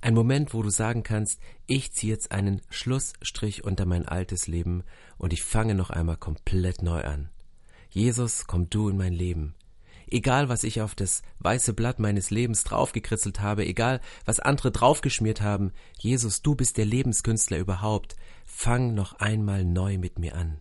Ein 0.00 0.14
Moment, 0.14 0.52
wo 0.52 0.62
du 0.62 0.70
sagen 0.70 1.02
kannst, 1.02 1.40
ich 1.66 1.92
ziehe 1.92 2.12
jetzt 2.12 2.32
einen 2.32 2.60
Schlussstrich 2.68 3.64
unter 3.64 3.86
mein 3.86 4.06
altes 4.06 4.46
Leben 4.46 4.84
und 5.16 5.32
ich 5.32 5.42
fange 5.42 5.74
noch 5.74 5.90
einmal 5.90 6.16
komplett 6.16 6.82
neu 6.82 7.02
an. 7.02 7.30
Jesus, 7.90 8.46
komm 8.46 8.68
du 8.68 8.88
in 8.88 8.96
mein 8.96 9.14
Leben. 9.14 9.54
Egal, 10.08 10.48
was 10.48 10.62
ich 10.62 10.80
auf 10.80 10.94
das 10.94 11.22
weiße 11.40 11.72
Blatt 11.72 11.98
meines 11.98 12.30
Lebens 12.30 12.62
draufgekritzelt 12.62 13.40
habe, 13.40 13.66
egal, 13.66 14.00
was 14.24 14.38
andere 14.38 14.70
draufgeschmiert 14.70 15.40
haben, 15.40 15.72
Jesus, 15.98 16.42
du 16.42 16.54
bist 16.54 16.76
der 16.76 16.84
Lebenskünstler 16.84 17.58
überhaupt, 17.58 18.16
fang 18.44 18.94
noch 18.94 19.14
einmal 19.14 19.64
neu 19.64 19.98
mit 19.98 20.18
mir 20.18 20.36
an. 20.36 20.60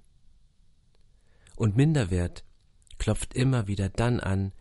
Und 1.55 1.77
Minderwert 1.77 2.43
klopft 2.97 3.35
immer 3.35 3.67
wieder 3.67 3.89
dann 3.89 4.19
an, 4.19 4.51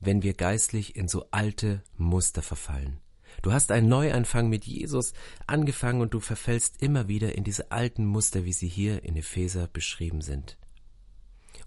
wenn 0.00 0.22
wir 0.22 0.34
geistlich 0.34 0.94
in 0.94 1.08
so 1.08 1.26
alte 1.30 1.82
Muster 1.96 2.42
verfallen. 2.42 3.00
Du 3.42 3.52
hast 3.52 3.72
einen 3.72 3.88
Neuanfang 3.88 4.48
mit 4.48 4.64
Jesus 4.64 5.12
angefangen 5.46 6.02
und 6.02 6.14
du 6.14 6.20
verfällst 6.20 6.82
immer 6.82 7.08
wieder 7.08 7.34
in 7.34 7.44
diese 7.44 7.72
alten 7.72 8.04
Muster, 8.04 8.44
wie 8.44 8.52
sie 8.52 8.68
hier 8.68 9.04
in 9.04 9.16
Epheser 9.16 9.66
beschrieben 9.66 10.20
sind. 10.20 10.58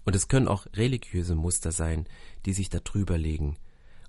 Und 0.08 0.16
es 0.16 0.26
können 0.26 0.48
auch 0.48 0.64
religiöse 0.72 1.34
Muster 1.34 1.70
sein, 1.70 2.08
die 2.46 2.54
sich 2.54 2.70
da 2.70 2.80
drüber 2.80 3.18
legen 3.18 3.58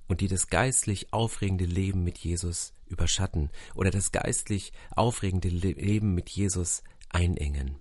und 0.07 0.21
die 0.21 0.29
das 0.29 0.47
geistlich 0.47 1.11
aufregende 1.11 1.65
Leben 1.65 2.05
mit 2.05 2.17
Jesus 2.17 2.71
überschatten 2.85 3.49
oder 3.75 3.91
das 3.91 4.13
geistlich 4.13 4.71
aufregende 4.91 5.49
Leben 5.49 6.15
mit 6.15 6.29
Jesus 6.29 6.83
einengen. 7.09 7.75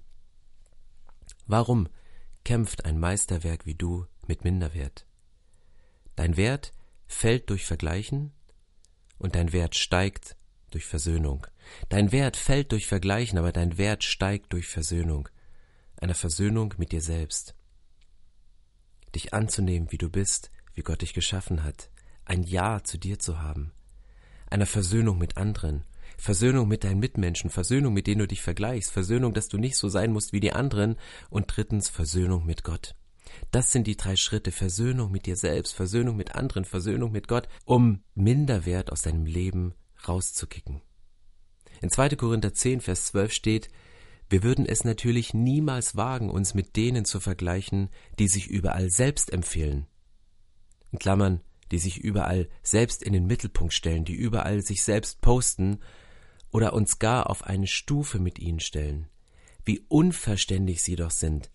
Warum 1.46 1.88
kämpft 2.42 2.86
ein 2.86 2.98
Meisterwerk 2.98 3.66
wie 3.66 3.76
du 3.76 4.04
mit 4.26 4.42
Minderwert? 4.42 5.06
Dein 6.16 6.36
Wert 6.36 6.72
fällt 7.06 7.50
durch 7.50 7.66
Vergleichen 7.66 8.32
und 9.18 9.36
dein 9.36 9.52
Wert 9.52 9.76
steigt 9.76 10.34
durch 10.70 10.86
Versöhnung. 10.86 11.46
Dein 11.88 12.10
Wert 12.10 12.36
fällt 12.36 12.72
durch 12.72 12.88
Vergleichen, 12.88 13.38
aber 13.38 13.52
dein 13.52 13.78
Wert 13.78 14.02
steigt 14.02 14.52
durch 14.52 14.66
Versöhnung. 14.66 15.28
Einer 16.00 16.16
Versöhnung 16.16 16.74
mit 16.78 16.90
dir 16.90 17.00
selbst. 17.00 17.54
Dich 19.14 19.34
anzunehmen, 19.34 19.90
wie 19.90 19.98
du 19.98 20.10
bist, 20.10 20.50
wie 20.74 20.82
Gott 20.82 21.02
dich 21.02 21.14
geschaffen 21.14 21.64
hat. 21.64 21.90
Ein 22.24 22.42
Ja 22.42 22.82
zu 22.82 22.98
dir 22.98 23.18
zu 23.18 23.40
haben. 23.40 23.72
Einer 24.50 24.66
Versöhnung 24.66 25.18
mit 25.18 25.36
anderen. 25.36 25.84
Versöhnung 26.16 26.68
mit 26.68 26.84
deinen 26.84 27.00
Mitmenschen. 27.00 27.50
Versöhnung, 27.50 27.94
mit 27.94 28.06
denen 28.06 28.20
du 28.20 28.28
dich 28.28 28.42
vergleichst. 28.42 28.90
Versöhnung, 28.90 29.34
dass 29.34 29.48
du 29.48 29.58
nicht 29.58 29.76
so 29.76 29.88
sein 29.88 30.12
musst 30.12 30.32
wie 30.32 30.40
die 30.40 30.52
anderen. 30.52 30.96
Und 31.30 31.46
drittens 31.48 31.88
Versöhnung 31.88 32.44
mit 32.44 32.64
Gott. 32.64 32.94
Das 33.50 33.72
sind 33.72 33.86
die 33.86 33.96
drei 33.96 34.16
Schritte 34.16 34.52
Versöhnung 34.52 35.10
mit 35.10 35.26
dir 35.26 35.36
selbst, 35.36 35.74
Versöhnung 35.74 36.16
mit 36.16 36.34
anderen, 36.34 36.64
Versöhnung 36.64 37.12
mit 37.12 37.28
Gott, 37.28 37.48
um 37.64 38.02
Minderwert 38.14 38.90
aus 38.90 39.02
deinem 39.02 39.26
Leben 39.26 39.74
rauszukicken. 40.06 40.80
In 41.80 41.90
2. 41.90 42.10
Korinther 42.10 42.52
10, 42.52 42.80
Vers 42.80 43.06
12 43.06 43.32
steht, 43.32 43.70
wir 44.28 44.42
würden 44.42 44.66
es 44.66 44.84
natürlich 44.84 45.34
niemals 45.34 45.96
wagen, 45.96 46.30
uns 46.30 46.54
mit 46.54 46.76
denen 46.76 47.04
zu 47.04 47.20
vergleichen, 47.20 47.88
die 48.18 48.28
sich 48.28 48.48
überall 48.48 48.90
selbst 48.90 49.32
empfehlen. 49.32 49.86
In 50.92 50.98
Klammern, 50.98 51.40
die 51.70 51.78
sich 51.78 51.98
überall 51.98 52.48
selbst 52.62 53.02
in 53.02 53.12
den 53.12 53.26
Mittelpunkt 53.26 53.74
stellen, 53.74 54.04
die 54.04 54.14
überall 54.14 54.62
sich 54.62 54.82
selbst 54.82 55.20
posten 55.20 55.80
oder 56.50 56.72
uns 56.72 56.98
gar 56.98 57.28
auf 57.28 57.44
eine 57.44 57.66
Stufe 57.66 58.18
mit 58.18 58.38
ihnen 58.38 58.60
stellen. 58.60 59.08
Wie 59.64 59.80
unverständlich 59.88 60.82
sie 60.82 60.96
doch 60.96 61.10
sind, 61.10 61.50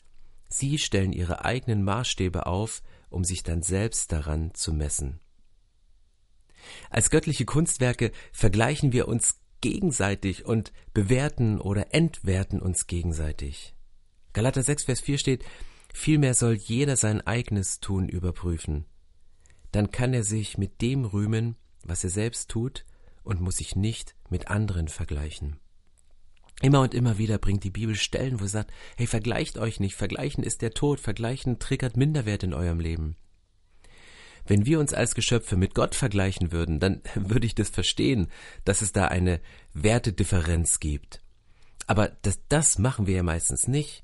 Sie 0.55 0.77
stellen 0.77 1.13
ihre 1.13 1.43
eigenen 1.43 1.83
Maßstäbe 1.83 2.45
auf, 2.45 2.83
um 3.09 3.23
sich 3.23 3.41
dann 3.41 3.63
selbst 3.63 4.11
daran 4.11 4.53
zu 4.53 4.71
messen. 4.71 5.19
Als 6.91 7.09
göttliche 7.09 7.45
Kunstwerke 7.45 8.11
vergleichen 8.31 8.93
wir 8.93 9.07
uns 9.07 9.39
gegenseitig 9.63 10.45
und 10.45 10.73
bewerten 10.93 11.61
oder 11.61 11.93
entwerten 11.93 12.61
uns 12.61 12.85
gegenseitig. 12.85 13.73
Galater 14.33 14.61
6, 14.61 14.83
Vers 14.83 14.99
4 14.99 15.17
steht, 15.17 15.45
vielmehr 15.93 16.33
soll 16.33 16.55
jeder 16.55 16.97
sein 16.97 17.21
eigenes 17.21 17.79
Tun 17.79 18.09
überprüfen. 18.09 18.83
Dann 19.71 19.89
kann 19.89 20.13
er 20.13 20.23
sich 20.23 20.57
mit 20.57 20.81
dem 20.81 21.05
rühmen, 21.05 21.55
was 21.81 22.03
er 22.03 22.09
selbst 22.09 22.51
tut, 22.51 22.85
und 23.23 23.39
muss 23.39 23.55
sich 23.55 23.77
nicht 23.77 24.15
mit 24.29 24.49
anderen 24.49 24.89
vergleichen. 24.89 25.55
Immer 26.61 26.81
und 26.81 26.93
immer 26.93 27.17
wieder 27.17 27.37
bringt 27.37 27.63
die 27.63 27.71
Bibel 27.71 27.95
Stellen, 27.95 28.41
wo 28.41 28.43
sie 28.43 28.51
sagt, 28.51 28.73
hey, 28.97 29.07
vergleicht 29.07 29.57
euch 29.57 29.79
nicht, 29.79 29.95
vergleichen 29.95 30.43
ist 30.43 30.61
der 30.61 30.71
Tod, 30.71 30.99
vergleichen 30.99 31.57
triggert 31.57 31.95
Minderwert 31.95 32.43
in 32.43 32.53
eurem 32.53 32.81
Leben. 32.81 33.15
Wenn 34.45 34.65
wir 34.65 34.79
uns 34.79 34.93
als 34.93 35.15
Geschöpfe 35.15 35.55
mit 35.55 35.73
Gott 35.73 35.95
vergleichen 35.95 36.51
würden, 36.51 36.79
dann 36.79 37.01
würde 37.15 37.45
ich 37.45 37.55
das 37.55 37.69
verstehen, 37.69 38.27
dass 38.65 38.81
es 38.81 38.91
da 38.91 39.05
eine 39.05 39.39
Wertedifferenz 39.73 40.79
gibt. 40.79 41.21
Aber 41.87 42.09
das, 42.21 42.39
das 42.49 42.77
machen 42.77 43.07
wir 43.07 43.15
ja 43.15 43.23
meistens 43.23 43.67
nicht. 43.67 44.03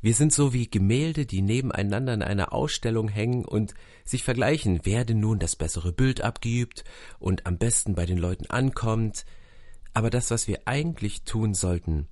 Wir 0.00 0.14
sind 0.14 0.32
so 0.32 0.52
wie 0.52 0.70
Gemälde, 0.70 1.26
die 1.26 1.42
nebeneinander 1.42 2.14
in 2.14 2.22
einer 2.22 2.52
Ausstellung 2.52 3.08
hängen 3.08 3.44
und 3.44 3.74
sich 4.04 4.22
vergleichen, 4.22 4.80
wer 4.84 5.04
denn 5.04 5.20
nun 5.20 5.38
das 5.38 5.56
bessere 5.56 5.92
Bild 5.92 6.20
abgibt 6.20 6.84
und 7.18 7.46
am 7.46 7.58
besten 7.58 7.94
bei 7.94 8.06
den 8.06 8.18
Leuten 8.18 8.46
ankommt, 8.46 9.24
aber 9.94 10.10
das, 10.10 10.30
was 10.30 10.46
wir 10.46 10.60
eigentlich 10.66 11.24
tun 11.24 11.54
sollten, 11.54 12.06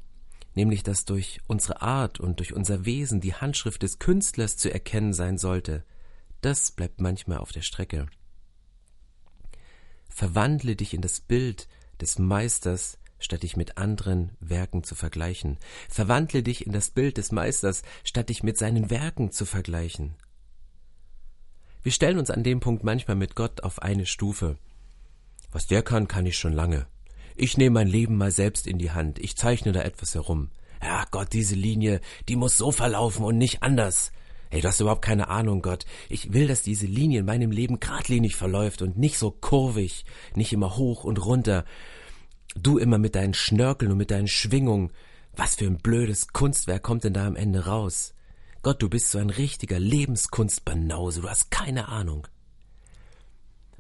nämlich 0.55 0.83
dass 0.83 1.05
durch 1.05 1.41
unsere 1.47 1.83
Art 1.83 2.19
und 2.19 2.39
durch 2.39 2.55
unser 2.55 2.87
Wesen 2.87 3.21
die 3.21 3.35
Handschrift 3.35 3.83
des 3.83 3.99
Künstlers 3.99 4.57
zu 4.57 4.73
erkennen 4.73 5.13
sein 5.13 5.37
sollte, 5.37 5.85
das 6.45 6.71
bleibt 6.71 7.01
manchmal 7.01 7.39
auf 7.39 7.53
der 7.53 7.63
Strecke. 7.63 8.07
Verwandle 10.09 10.77
dich 10.77 10.95
in 10.95 11.01
das 11.01 11.21
Bild 11.21 11.69
des 12.01 12.19
Meisters, 12.19 12.99
statt 13.19 13.43
dich 13.43 13.57
mit 13.57 13.79
anderen 13.79 14.31
Werken 14.41 14.85
zu 14.85 14.95
vergleichen. 14.95 15.59
Verwandle 15.89 16.43
dich 16.43 16.67
in 16.67 16.73
das 16.73 16.91
Bild 16.91 17.17
des 17.17 17.33
Meisters, 17.33 17.83
statt 18.05 18.29
dich 18.29 18.43
mit 18.43 18.59
seinen 18.59 18.91
Werken 18.91 19.33
zu 19.33 19.47
vergleichen. 19.47 20.17
Wir 21.83 21.93
stellen 21.93 22.19
uns 22.19 22.31
an 22.31 22.43
dem 22.43 22.61
Punkt 22.61 22.85
manchmal 22.85 23.17
mit 23.17 23.35
Gott 23.35 23.63
auf 23.63 23.81
eine 23.81 24.07
Stufe. 24.07 24.59
Was 25.51 25.67
der 25.67 25.83
kann, 25.83 26.09
kann 26.09 26.27
ich 26.27 26.37
schon 26.37 26.53
lange. 26.53 26.87
Ich 27.37 27.57
nehme 27.57 27.75
mein 27.75 27.89
Leben 27.89 28.17
mal 28.17 28.31
selbst 28.31 28.67
in 28.67 28.79
die 28.79 28.91
Hand. 28.91 29.19
Ich 29.19 29.37
zeichne 29.37 29.73
da 29.73 29.83
etwas 29.83 30.15
herum. 30.15 30.51
Ja, 30.83 31.07
Gott, 31.11 31.33
diese 31.33 31.55
Linie, 31.55 32.01
die 32.29 32.37
muss 32.37 32.59
so 32.59 32.71
verlaufen 32.71 33.25
und 33.25 33.39
nicht 33.39 33.63
anders. 33.63 34.13
Hey, 34.51 34.61
du 34.61 34.69
hast 34.69 34.81
überhaupt 34.81 35.03
keine 35.03 35.29
Ahnung, 35.29 35.63
Gott. 35.63 35.85
Ich 36.09 36.33
will, 36.33 36.47
dass 36.47 36.63
diese 36.63 36.87
Linie 36.87 37.21
in 37.21 37.27
meinem 37.27 37.51
Leben 37.51 37.81
geradlinig 37.81 38.37
verläuft 38.37 38.83
und 38.83 38.97
nicht 38.97 39.19
so 39.19 39.31
kurvig, 39.31 40.05
nicht 40.35 40.53
immer 40.53 40.77
hoch 40.77 41.05
und 41.05 41.25
runter. 41.25 41.65
Du 42.57 42.79
immer 42.79 42.99
mit 42.99 43.15
deinen 43.15 43.35
Schnörkeln 43.35 43.91
und 43.91 43.99
mit 43.99 44.11
deinen 44.11 44.29
Schwingungen. 44.29 44.93
Was 45.37 45.57
für 45.57 45.67
ein 45.67 45.79
blödes 45.79 46.29
Kunstwerk 46.29 46.83
kommt 46.83 47.05
denn 47.05 47.15
da 47.15 47.27
am 47.27 47.37
Ende 47.37 47.67
raus? 47.67 48.15
Gott, 48.63 48.81
du 48.81 48.89
bist 48.89 49.11
so 49.11 49.19
ein 49.19 49.31
richtiger 49.31 49.79
Lebenskunstbanause, 49.79 51.21
du 51.21 51.29
hast 51.29 51.51
keine 51.51 51.89
Ahnung. 51.89 52.27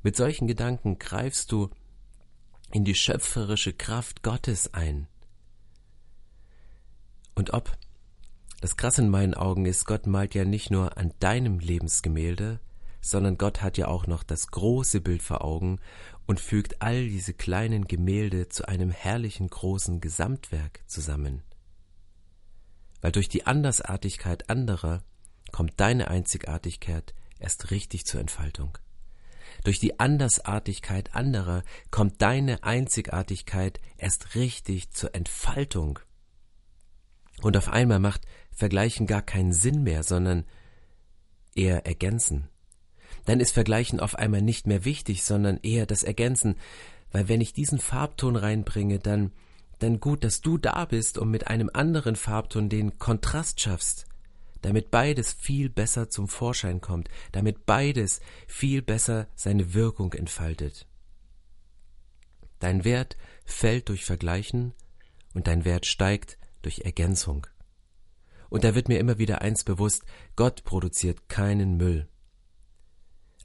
Mit 0.02 0.16
solchen 0.16 0.46
Gedanken 0.46 0.98
greifst 0.98 1.50
du 1.52 1.70
in 2.70 2.84
die 2.84 2.94
schöpferische 2.94 3.72
Kraft 3.72 4.22
Gottes 4.22 4.74
ein. 4.74 5.06
Und 7.34 7.54
ob, 7.54 7.72
das 8.60 8.76
Krass 8.76 8.98
in 8.98 9.08
meinen 9.08 9.34
Augen 9.34 9.66
ist, 9.66 9.84
Gott 9.84 10.06
malt 10.06 10.34
ja 10.34 10.44
nicht 10.44 10.70
nur 10.70 10.96
an 10.96 11.12
deinem 11.20 11.58
Lebensgemälde, 11.58 12.60
sondern 13.00 13.36
Gott 13.36 13.60
hat 13.60 13.76
ja 13.76 13.88
auch 13.88 14.06
noch 14.06 14.22
das 14.22 14.46
große 14.48 15.00
Bild 15.00 15.22
vor 15.22 15.44
Augen 15.44 15.78
und 16.26 16.40
fügt 16.40 16.80
all 16.80 17.06
diese 17.06 17.34
kleinen 17.34 17.86
Gemälde 17.86 18.48
zu 18.48 18.66
einem 18.66 18.90
herrlichen 18.90 19.48
großen 19.50 20.00
Gesamtwerk 20.00 20.80
zusammen. 20.86 21.42
Weil 23.02 23.12
durch 23.12 23.28
die 23.28 23.46
Andersartigkeit 23.46 24.48
anderer 24.48 25.02
kommt 25.52 25.78
deine 25.78 26.08
Einzigartigkeit 26.08 27.14
erst 27.38 27.70
richtig 27.70 28.06
zur 28.06 28.20
Entfaltung. 28.20 28.78
Durch 29.62 29.78
die 29.78 30.00
Andersartigkeit 30.00 31.14
anderer 31.14 31.62
kommt 31.90 32.22
deine 32.22 32.64
Einzigartigkeit 32.64 33.80
erst 33.98 34.34
richtig 34.34 34.90
zur 34.90 35.14
Entfaltung. 35.14 35.98
Und 37.42 37.56
auf 37.56 37.68
einmal 37.68 38.00
macht 38.00 38.22
Vergleichen 38.54 39.06
gar 39.06 39.22
keinen 39.22 39.52
Sinn 39.52 39.82
mehr, 39.82 40.02
sondern 40.02 40.44
eher 41.54 41.86
ergänzen. 41.86 42.48
Dann 43.24 43.40
ist 43.40 43.52
Vergleichen 43.52 44.00
auf 44.00 44.16
einmal 44.16 44.42
nicht 44.42 44.66
mehr 44.66 44.84
wichtig, 44.84 45.24
sondern 45.24 45.58
eher 45.62 45.86
das 45.86 46.02
Ergänzen, 46.02 46.56
weil 47.12 47.28
wenn 47.28 47.40
ich 47.40 47.52
diesen 47.52 47.78
Farbton 47.78 48.36
reinbringe, 48.36 48.98
dann 48.98 49.32
dann 49.80 49.98
gut, 49.98 50.22
dass 50.22 50.40
du 50.40 50.56
da 50.56 50.84
bist 50.84 51.18
und 51.18 51.30
mit 51.30 51.48
einem 51.48 51.68
anderen 51.72 52.14
Farbton 52.14 52.68
den 52.68 52.98
Kontrast 52.98 53.60
schaffst 53.60 54.06
damit 54.64 54.90
beides 54.90 55.34
viel 55.34 55.68
besser 55.68 56.08
zum 56.08 56.26
Vorschein 56.26 56.80
kommt, 56.80 57.10
damit 57.32 57.66
beides 57.66 58.20
viel 58.46 58.80
besser 58.80 59.28
seine 59.34 59.74
Wirkung 59.74 60.14
entfaltet. 60.14 60.86
Dein 62.60 62.82
Wert 62.82 63.18
fällt 63.44 63.90
durch 63.90 64.06
Vergleichen 64.06 64.72
und 65.34 65.48
dein 65.48 65.66
Wert 65.66 65.84
steigt 65.84 66.38
durch 66.62 66.78
Ergänzung. 66.78 67.46
Und 68.54 68.62
da 68.62 68.76
wird 68.76 68.86
mir 68.86 69.00
immer 69.00 69.18
wieder 69.18 69.42
eins 69.42 69.64
bewusst, 69.64 70.04
Gott 70.36 70.62
produziert 70.62 71.28
keinen 71.28 71.76
Müll. 71.76 72.06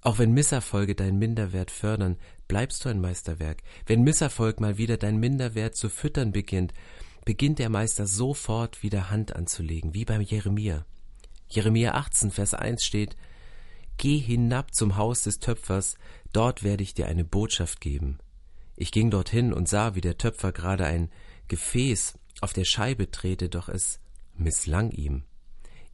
Auch 0.02 0.20
wenn 0.20 0.34
Misserfolge 0.34 0.94
deinen 0.94 1.18
Minderwert 1.18 1.72
fördern, 1.72 2.16
bleibst 2.48 2.86
du 2.86 2.90
ein 2.90 3.02
Meisterwerk. 3.02 3.64
Wenn 3.88 4.04
Misserfolg 4.04 4.60
mal 4.60 4.78
wieder 4.78 4.98
deinen 4.98 5.20
Minderwert 5.20 5.76
zu 5.76 5.90
füttern 5.90 6.32
beginnt, 6.32 6.76
beginnt 7.26 7.58
der 7.58 7.70
Meister 7.70 8.06
sofort 8.06 8.84
wieder 8.84 9.10
Hand 9.10 9.36
anzulegen, 9.36 9.96
wie 9.96 10.06
beim 10.06 10.22
Jeremia. 10.22 10.86
Jeremia 11.48 11.96
18, 11.96 12.30
Vers 12.30 12.54
1 12.54 12.84
steht, 12.84 13.16
Geh 13.98 14.20
hinab 14.20 14.76
zum 14.76 14.96
Haus 14.96 15.24
des 15.24 15.40
Töpfers, 15.40 15.98
dort 16.34 16.62
werde 16.62 16.84
ich 16.84 16.94
dir 16.94 17.08
eine 17.08 17.26
Botschaft 17.26 17.82
geben. 17.82 18.20
Ich 18.76 18.92
ging 18.92 19.10
dorthin 19.10 19.54
und 19.54 19.68
sah, 19.68 19.96
wie 19.96 20.02
der 20.02 20.20
Töpfer 20.20 20.52
gerade 20.52 20.86
ein 20.86 21.10
Gefäß 21.48 22.14
auf 22.42 22.54
der 22.54 22.66
Scheibe 22.66 23.08
drehte, 23.08 23.50
doch 23.50 23.70
es 23.70 24.00
misslang 24.40 24.92
ihm. 24.92 25.24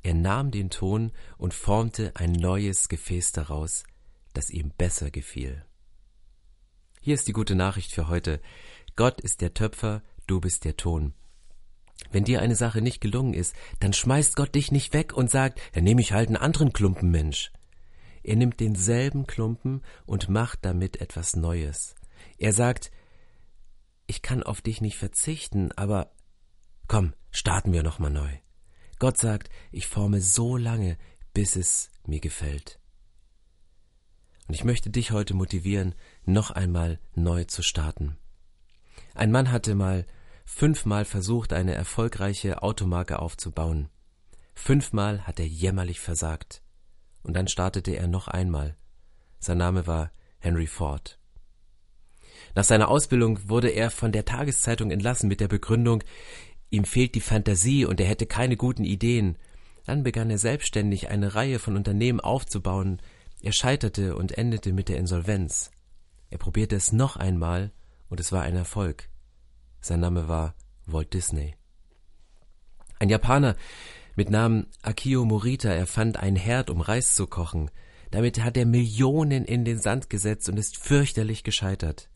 Er 0.04 0.14
nahm 0.14 0.52
den 0.52 0.70
Ton 0.70 1.12
und 1.38 1.54
formte 1.54 2.16
ein 2.16 2.32
neues 2.32 2.90
Gefäß 2.90 3.32
daraus, 3.32 3.84
das 4.34 4.50
ihm 4.50 4.72
besser 4.78 5.10
gefiel. 5.10 5.66
Hier 7.02 7.16
ist 7.16 7.28
die 7.28 7.34
gute 7.34 7.56
Nachricht 7.56 7.92
für 7.92 8.08
heute. 8.08 8.42
Gott 8.96 9.20
ist 9.22 9.42
der 9.42 9.54
Töpfer, 9.54 10.02
du 10.28 10.40
bist 10.40 10.64
der 10.64 10.78
Ton. 10.78 11.14
Wenn 12.12 12.24
dir 12.24 12.42
eine 12.42 12.56
Sache 12.56 12.82
nicht 12.82 13.02
gelungen 13.02 13.34
ist, 13.34 13.56
dann 13.80 13.94
schmeißt 13.94 14.36
Gott 14.36 14.56
dich 14.56 14.72
nicht 14.72 14.94
weg 14.94 15.14
und 15.14 15.32
sagt, 15.32 15.60
ja 15.74 15.82
nehme 15.82 16.02
ich 16.02 16.14
halt 16.14 16.30
einen 16.30 16.38
anderen 16.38 16.74
Klumpen, 16.74 17.10
Mensch. 17.10 17.52
Er 18.24 18.36
nimmt 18.36 18.60
denselben 18.60 19.28
Klumpen 19.28 19.84
und 20.06 20.30
macht 20.30 20.66
damit 20.66 21.00
etwas 21.00 21.36
Neues. 21.36 21.96
Er 22.38 22.54
sagt, 22.54 22.92
ich 24.08 24.22
kann 24.22 24.44
auf 24.44 24.62
dich 24.62 24.82
nicht 24.82 24.98
verzichten, 24.98 25.72
aber 25.74 26.12
komm, 26.88 27.14
starten 27.32 27.74
wir 27.74 27.84
nochmal 27.84 28.12
neu. 28.12 28.30
Gott 29.00 29.18
sagt, 29.18 29.50
ich 29.72 29.88
forme 29.88 30.22
so 30.22 30.58
lange, 30.58 30.98
bis 31.34 31.56
es 31.56 31.92
mir 32.06 32.20
gefällt. 32.20 32.80
Und 34.48 34.54
ich 34.54 34.64
möchte 34.64 34.90
dich 34.90 35.12
heute 35.12 35.34
motivieren, 35.34 35.96
noch 36.24 36.52
einmal 36.52 37.00
neu 37.14 37.46
zu 37.46 37.64
starten. 37.64 38.18
Ein 39.14 39.32
Mann 39.32 39.52
hatte 39.52 39.76
mal 39.76 40.06
fünfmal 40.46 41.06
versucht, 41.06 41.52
eine 41.52 41.74
erfolgreiche 41.74 42.62
Automarke 42.62 43.20
aufzubauen. 43.20 43.90
Fünfmal 44.54 45.26
hat 45.26 45.40
er 45.40 45.48
jämmerlich 45.48 46.00
versagt. 46.00 46.62
Und 47.24 47.34
dann 47.36 47.48
startete 47.48 47.92
er 47.92 48.08
noch 48.08 48.28
einmal. 48.28 48.78
Sein 49.40 49.58
Name 49.58 49.88
war 49.88 50.12
Henry 50.40 50.68
Ford. 50.68 51.20
Nach 52.54 52.64
seiner 52.64 52.88
Ausbildung 52.90 53.50
wurde 53.50 53.70
er 53.70 53.90
von 53.90 54.12
der 54.12 54.26
Tageszeitung 54.26 54.92
entlassen 54.92 55.28
mit 55.28 55.40
der 55.40 55.48
Begründung, 55.48 56.04
ihm 56.70 56.86
fehlt 56.86 57.16
die 57.16 57.22
Fantasie 57.22 57.86
und 57.86 58.00
er 58.00 58.08
hätte 58.08 58.26
keine 58.26 58.58
guten 58.58 58.84
Ideen. 58.84 59.38
Dann 59.86 60.04
begann 60.04 60.30
er 60.30 60.38
selbstständig 60.38 61.10
eine 61.10 61.36
Reihe 61.36 61.60
von 61.60 61.76
Unternehmen 61.76 62.20
aufzubauen. 62.20 63.02
Er 63.42 63.54
scheiterte 63.54 64.16
und 64.16 64.38
endete 64.38 64.74
mit 64.74 64.90
der 64.90 64.98
Insolvenz. 64.98 65.72
Er 66.30 66.38
probierte 66.38 66.76
es 66.76 66.92
noch 66.92 67.18
einmal 67.18 67.72
und 68.10 68.20
es 68.20 68.32
war 68.32 68.42
ein 68.42 68.56
Erfolg. 68.56 69.10
Sein 69.82 70.00
Name 70.00 70.28
war 70.28 70.56
Walt 70.86 71.14
Disney. 71.14 71.56
Ein 73.00 73.10
Japaner 73.10 73.56
mit 74.16 74.30
Namen 74.30 74.68
Akio 74.82 75.26
Morita 75.26 75.70
erfand 75.70 76.18
einen 76.18 76.38
Herd, 76.38 76.70
um 76.70 76.82
Reis 76.82 77.16
zu 77.16 77.28
kochen. 77.28 77.70
Damit 78.12 78.42
hat 78.42 78.56
er 78.56 78.66
Millionen 78.66 79.46
in 79.46 79.66
den 79.66 79.78
Sand 79.78 80.10
gesetzt 80.10 80.48
und 80.48 80.58
ist 80.58 80.78
fürchterlich 80.78 81.44
gescheitert. 81.44 82.10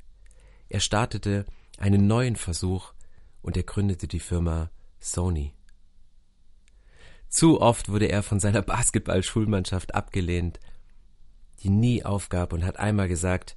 Er 0.69 0.79
startete 0.79 1.45
einen 1.77 2.07
neuen 2.07 2.35
Versuch 2.35 2.93
und 3.41 3.57
er 3.57 3.63
gründete 3.63 4.07
die 4.07 4.19
Firma 4.19 4.69
Sony. 4.99 5.53
Zu 7.29 7.61
oft 7.61 7.89
wurde 7.89 8.07
er 8.07 8.23
von 8.23 8.39
seiner 8.39 8.61
Basketballschulmannschaft 8.63 9.95
abgelehnt, 9.95 10.59
die 11.61 11.69
nie 11.69 12.03
aufgab 12.03 12.53
und 12.53 12.65
hat 12.65 12.79
einmal 12.79 13.07
gesagt, 13.07 13.55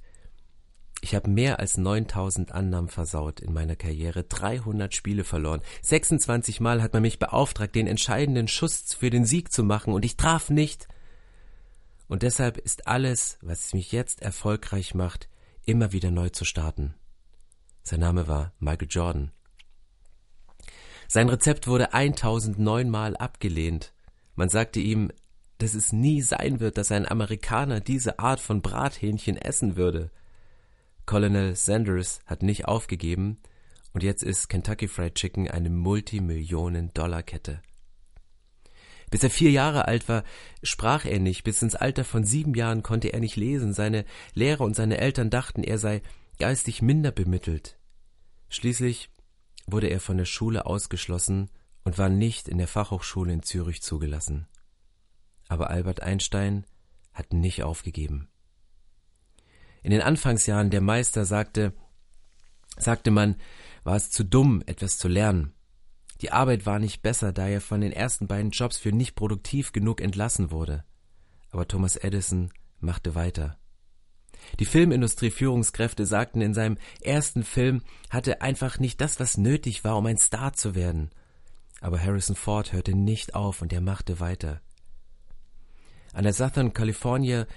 ich 1.01 1.15
habe 1.15 1.29
mehr 1.29 1.59
als 1.59 1.77
9000 1.77 2.53
Annahmen 2.53 2.89
versaut 2.89 3.41
in 3.41 3.51
meiner 3.51 3.75
Karriere, 3.75 4.23
300 4.23 4.93
Spiele 4.95 5.25
verloren. 5.25 5.61
26 5.81 6.61
Mal 6.61 6.81
hat 6.81 6.93
man 6.93 7.01
mich 7.01 7.19
beauftragt, 7.19 7.75
den 7.75 7.87
entscheidenden 7.87 8.47
Schuss 8.47 8.93
für 8.93 9.09
den 9.09 9.25
Sieg 9.25 9.51
zu 9.51 9.65
machen 9.65 9.93
und 9.93 10.05
ich 10.05 10.15
traf 10.15 10.49
nicht. 10.49 10.87
Und 12.07 12.23
deshalb 12.23 12.57
ist 12.57 12.87
alles, 12.87 13.37
was 13.41 13.73
mich 13.73 13.91
jetzt 13.91 14.21
erfolgreich 14.21 14.95
macht, 14.95 15.27
immer 15.65 15.91
wieder 15.91 16.09
neu 16.09 16.29
zu 16.29 16.45
starten. 16.45 16.93
Sein 17.81 17.99
Name 17.99 18.29
war 18.29 18.53
Michael 18.59 18.87
Jordan. 18.89 19.31
Sein 21.13 21.29
Rezept 21.29 21.67
wurde 21.67 21.93
1009 21.93 22.89
Mal 22.89 23.15
abgelehnt. 23.15 23.93
Man 24.33 24.49
sagte 24.49 24.79
ihm, 24.79 25.11
dass 25.59 25.75
es 25.75 25.93
nie 25.93 26.23
sein 26.23 26.59
wird, 26.59 26.75
dass 26.75 26.91
ein 26.91 27.07
Amerikaner 27.07 27.81
diese 27.81 28.17
Art 28.17 28.39
von 28.39 28.63
Brathähnchen 28.63 29.37
essen 29.37 29.75
würde. 29.75 30.09
Colonel 31.05 31.55
Sanders 31.55 32.19
hat 32.25 32.41
nicht 32.41 32.65
aufgegeben 32.65 33.37
und 33.93 34.01
jetzt 34.01 34.23
ist 34.23 34.49
Kentucky 34.49 34.87
Fried 34.87 35.13
Chicken 35.13 35.47
eine 35.47 35.69
Multimillionen-Dollar-Kette. 35.69 37.61
Bis 39.11 39.21
er 39.21 39.29
vier 39.29 39.51
Jahre 39.51 39.87
alt 39.87 40.09
war, 40.09 40.23
sprach 40.63 41.05
er 41.05 41.19
nicht. 41.19 41.43
Bis 41.43 41.61
ins 41.61 41.75
Alter 41.75 42.05
von 42.05 42.23
sieben 42.23 42.55
Jahren 42.55 42.81
konnte 42.81 43.13
er 43.13 43.19
nicht 43.19 43.35
lesen. 43.35 43.75
Seine 43.75 44.05
Lehrer 44.33 44.61
und 44.61 44.75
seine 44.75 44.97
Eltern 44.97 45.29
dachten, 45.29 45.61
er 45.61 45.77
sei 45.77 46.01
geistig 46.39 46.81
minder 46.81 47.11
bemittelt. 47.11 47.77
Schließlich 48.49 49.11
wurde 49.67 49.87
er 49.87 49.99
von 49.99 50.17
der 50.17 50.25
Schule 50.25 50.65
ausgeschlossen 50.65 51.49
und 51.83 51.97
war 51.97 52.09
nicht 52.09 52.47
in 52.47 52.57
der 52.57 52.67
Fachhochschule 52.67 53.33
in 53.33 53.43
Zürich 53.43 53.81
zugelassen. 53.81 54.47
Aber 55.47 55.69
Albert 55.69 56.01
Einstein 56.01 56.65
hat 57.13 57.33
nicht 57.33 57.63
aufgegeben. 57.63 58.29
In 59.81 59.91
den 59.91 60.01
Anfangsjahren 60.01 60.69
der 60.69 60.81
Meister 60.81 61.25
sagte, 61.25 61.73
sagte 62.77 63.11
man, 63.11 63.35
war 63.83 63.95
es 63.95 64.09
zu 64.09 64.23
dumm, 64.23 64.63
etwas 64.65 64.97
zu 64.97 65.07
lernen. 65.07 65.53
Die 66.21 66.31
Arbeit 66.31 66.65
war 66.65 66.79
nicht 66.79 67.01
besser, 67.01 67.33
da 67.33 67.47
er 67.47 67.59
von 67.59 67.81
den 67.81 67.91
ersten 67.91 68.27
beiden 68.27 68.51
Jobs 68.51 68.77
für 68.77 68.93
nicht 68.93 69.15
produktiv 69.15 69.73
genug 69.73 69.99
entlassen 69.99 70.51
wurde. 70.51 70.85
Aber 71.49 71.67
Thomas 71.67 71.97
Edison 71.97 72.51
machte 72.79 73.13
weiter. 73.13 73.57
Die 74.59 74.65
Filmindustrie-Führungskräfte 74.65 76.05
sagten, 76.05 76.41
in 76.41 76.53
seinem 76.53 76.77
ersten 77.01 77.43
Film 77.43 77.81
hatte 78.09 78.41
einfach 78.41 78.79
nicht 78.79 79.01
das, 79.01 79.19
was 79.19 79.37
nötig 79.37 79.83
war, 79.83 79.97
um 79.97 80.05
ein 80.05 80.17
Star 80.17 80.53
zu 80.53 80.75
werden. 80.75 81.09
Aber 81.81 81.99
Harrison 81.99 82.35
Ford 82.35 82.71
hörte 82.73 82.95
nicht 82.95 83.35
auf 83.35 83.61
und 83.61 83.73
er 83.73 83.81
machte 83.81 84.19
weiter. 84.19 84.61
An 86.13 86.23
der 86.23 86.33
Southern 86.33 86.73
California 86.73 87.47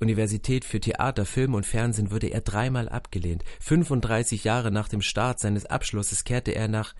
Universität 0.00 0.64
für 0.64 0.78
Theater, 0.78 1.26
Film 1.26 1.54
und 1.54 1.66
Fernsehen 1.66 2.10
wurde 2.12 2.28
er 2.28 2.40
dreimal 2.40 2.88
abgelehnt. 2.88 3.42
35 3.60 4.44
Jahre 4.44 4.70
nach 4.70 4.88
dem 4.88 5.02
Start 5.02 5.40
seines 5.40 5.66
Abschlusses 5.66 6.24
kehrte 6.24 6.54
er 6.54 6.68
nach 6.68 6.94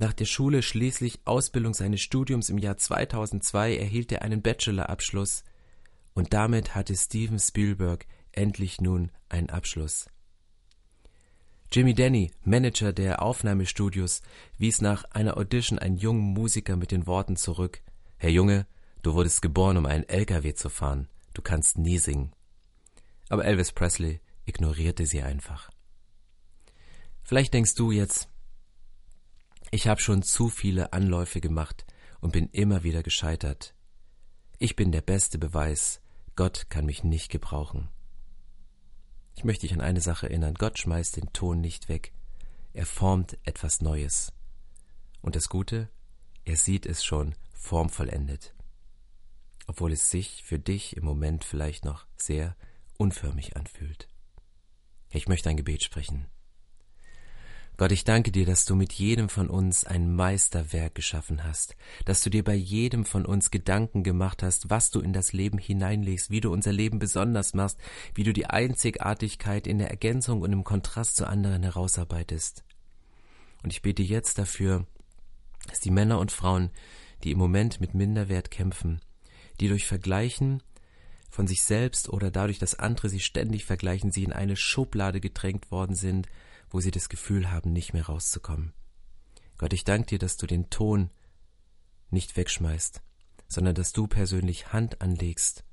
nach 0.00 0.12
der 0.12 0.26
Schule 0.26 0.62
schließlich 0.62 1.18
Ausbildung 1.24 1.74
seines 1.74 2.00
Studiums 2.00 2.50
im 2.50 2.58
Jahr 2.58 2.76
2002 2.76 3.76
erhielt 3.76 4.12
er 4.12 4.22
einen 4.22 4.42
Bachelorabschluss 4.42 5.42
und 6.14 6.32
damit 6.32 6.76
hatte 6.76 6.94
Steven 6.94 7.40
Spielberg 7.40 8.06
endlich 8.32 8.80
nun 8.80 9.10
einen 9.28 9.50
Abschluss. 9.50 10.06
Jimmy 11.70 11.94
Denny, 11.94 12.30
Manager 12.44 12.92
der 12.92 13.22
Aufnahmestudios, 13.22 14.22
wies 14.56 14.80
nach 14.80 15.04
einer 15.10 15.36
Audition 15.36 15.78
einen 15.78 15.98
jungen 15.98 16.32
Musiker 16.32 16.76
mit 16.76 16.92
den 16.92 17.06
Worten 17.06 17.36
zurück: 17.36 17.82
Herr 18.16 18.30
Junge, 18.30 18.66
du 19.02 19.14
wurdest 19.14 19.42
geboren, 19.42 19.76
um 19.76 19.86
einen 19.86 20.08
LKW 20.08 20.54
zu 20.54 20.70
fahren. 20.70 21.08
Du 21.34 21.42
kannst 21.42 21.78
nie 21.78 21.98
singen 21.98 22.32
aber 23.28 23.44
Elvis 23.44 23.72
Presley 23.72 24.20
ignorierte 24.44 25.06
sie 25.06 25.22
einfach. 25.22 25.70
Vielleicht 27.22 27.52
denkst 27.52 27.74
du 27.74 27.90
jetzt, 27.90 28.28
ich 29.70 29.86
habe 29.86 30.00
schon 30.00 30.22
zu 30.22 30.48
viele 30.48 30.92
Anläufe 30.92 31.40
gemacht 31.40 31.84
und 32.20 32.32
bin 32.32 32.48
immer 32.48 32.84
wieder 32.84 33.02
gescheitert. 33.02 33.74
Ich 34.58 34.76
bin 34.76 34.92
der 34.92 35.02
beste 35.02 35.38
Beweis, 35.38 36.00
Gott 36.36 36.70
kann 36.70 36.86
mich 36.86 37.04
nicht 37.04 37.30
gebrauchen. 37.30 37.88
Ich 39.38 39.44
möchte 39.44 39.68
dich 39.68 39.72
an 39.72 39.80
eine 39.80 40.00
Sache 40.00 40.28
erinnern, 40.28 40.54
Gott 40.54 40.80
schmeißt 40.80 41.16
den 41.16 41.32
Ton 41.32 41.60
nicht 41.60 41.88
weg, 41.88 42.12
er 42.72 42.86
formt 42.86 43.38
etwas 43.44 43.80
Neues. 43.80 44.32
Und 45.22 45.36
das 45.36 45.48
Gute, 45.48 45.88
er 46.44 46.56
sieht 46.56 46.86
es 46.86 47.04
schon 47.04 47.36
formvollendet. 47.54 48.52
Obwohl 49.68 49.92
es 49.92 50.10
sich 50.10 50.42
für 50.42 50.58
dich 50.58 50.96
im 50.96 51.04
Moment 51.04 51.44
vielleicht 51.44 51.84
noch 51.84 52.04
sehr 52.16 52.56
unförmig 52.96 53.54
anfühlt. 53.54 54.08
Ich 55.08 55.28
möchte 55.28 55.48
ein 55.50 55.56
Gebet 55.56 55.84
sprechen. 55.84 56.26
Gott, 57.78 57.92
ich 57.92 58.02
danke 58.02 58.32
dir, 58.32 58.44
dass 58.44 58.64
du 58.64 58.74
mit 58.74 58.92
jedem 58.94 59.28
von 59.28 59.48
uns 59.48 59.84
ein 59.84 60.12
Meisterwerk 60.12 60.96
geschaffen 60.96 61.44
hast, 61.44 61.76
dass 62.04 62.22
du 62.22 62.28
dir 62.28 62.42
bei 62.42 62.56
jedem 62.56 63.04
von 63.04 63.24
uns 63.24 63.52
Gedanken 63.52 64.02
gemacht 64.02 64.42
hast, 64.42 64.68
was 64.68 64.90
du 64.90 64.98
in 64.98 65.12
das 65.12 65.32
Leben 65.32 65.58
hineinlegst, 65.58 66.28
wie 66.28 66.40
du 66.40 66.52
unser 66.52 66.72
Leben 66.72 66.98
besonders 66.98 67.54
machst, 67.54 67.78
wie 68.16 68.24
du 68.24 68.32
die 68.32 68.46
Einzigartigkeit 68.46 69.68
in 69.68 69.78
der 69.78 69.90
Ergänzung 69.90 70.42
und 70.42 70.52
im 70.52 70.64
Kontrast 70.64 71.14
zu 71.14 71.28
anderen 71.28 71.62
herausarbeitest. 71.62 72.64
Und 73.62 73.72
ich 73.72 73.80
bete 73.80 74.02
jetzt 74.02 74.38
dafür, 74.38 74.84
dass 75.68 75.78
die 75.78 75.92
Männer 75.92 76.18
und 76.18 76.32
Frauen, 76.32 76.70
die 77.22 77.30
im 77.30 77.38
Moment 77.38 77.80
mit 77.80 77.94
Minderwert 77.94 78.50
kämpfen, 78.50 79.00
die 79.60 79.68
durch 79.68 79.86
Vergleichen 79.86 80.64
von 81.30 81.46
sich 81.46 81.62
selbst 81.62 82.08
oder 82.08 82.32
dadurch, 82.32 82.58
dass 82.58 82.76
andere 82.76 83.08
sie 83.08 83.20
ständig 83.20 83.64
vergleichen, 83.64 84.10
sie 84.10 84.24
in 84.24 84.32
eine 84.32 84.56
Schublade 84.56 85.20
gedrängt 85.20 85.70
worden 85.70 85.94
sind, 85.94 86.26
wo 86.70 86.80
sie 86.80 86.90
das 86.90 87.08
Gefühl 87.08 87.50
haben, 87.50 87.72
nicht 87.72 87.92
mehr 87.92 88.06
rauszukommen. 88.06 88.72
Gott, 89.56 89.72
ich 89.72 89.84
danke 89.84 90.08
dir, 90.08 90.18
dass 90.18 90.36
du 90.36 90.46
den 90.46 90.70
Ton 90.70 91.10
nicht 92.10 92.36
wegschmeißt, 92.36 93.02
sondern 93.48 93.74
dass 93.74 93.92
du 93.92 94.06
persönlich 94.06 94.72
Hand 94.72 95.00
anlegst, 95.00 95.64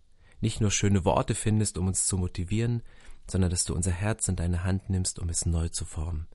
nicht 0.42 0.62
nur 0.62 0.72
schöne 0.72 1.06
Worte 1.06 1.36
findest, 1.36 1.78
um 1.78 1.88
uns 1.88 2.06
zu 2.06 2.18
motivieren, 2.18 2.82
sondern 3.28 3.50
dass 3.50 3.64
du 3.64 3.74
unser 3.74 3.92
Herz 3.92 4.28
in 4.28 4.36
deine 4.36 4.64
Hand 4.64 4.90
nimmst, 4.90 5.20
um 5.20 5.30
es 5.30 5.46
neu 5.46 5.70
zu 5.70 5.86
formen. 5.86 6.28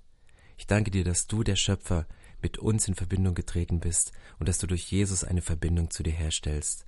Ich 0.56 0.66
danke 0.66 0.90
dir, 0.90 1.04
dass 1.04 1.26
du, 1.26 1.42
der 1.42 1.56
Schöpfer, 1.56 2.06
mit 2.42 2.58
uns 2.58 2.88
in 2.88 2.94
Verbindung 2.94 3.34
getreten 3.34 3.80
bist 3.80 4.12
und 4.38 4.48
dass 4.48 4.58
du 4.58 4.66
durch 4.66 4.90
Jesus 4.90 5.24
eine 5.24 5.42
Verbindung 5.42 5.90
zu 5.90 6.02
dir 6.02 6.12
herstellst. 6.12 6.86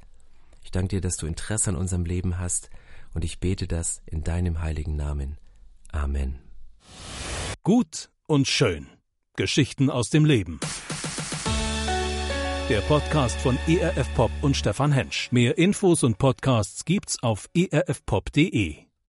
Ich 0.63 0.71
danke 0.71 0.89
dir, 0.89 1.01
dass 1.01 1.17
du 1.17 1.27
Interesse 1.27 1.71
an 1.71 1.77
unserem 1.77 2.05
Leben 2.05 2.39
hast 2.39 2.71
und 3.15 3.25
ich 3.25 3.41
bete 3.41 3.67
das 3.67 4.03
in 4.07 4.25
deinem 4.25 4.63
heiligen 4.63 4.97
Namen. 4.97 5.39
Amen. 5.91 6.39
Gut 7.65 8.11
und 8.27 8.49
schön. 8.49 8.89
Geschichten 9.37 9.89
aus 9.89 10.11
dem 10.11 10.25
Leben. 10.25 10.59
Der 12.69 12.81
Podcast 12.81 13.41
von 13.41 13.57
ERF 13.69 14.13
Pop 14.15 14.33
und 14.41 14.57
Stefan 14.57 14.91
Hensch. 14.91 15.31
Mehr 15.31 15.57
Infos 15.59 16.03
und 16.03 16.19
Podcasts 16.19 16.85
gibt's 16.85 17.23
auf 17.23 17.49
erfpop.de. 17.55 18.92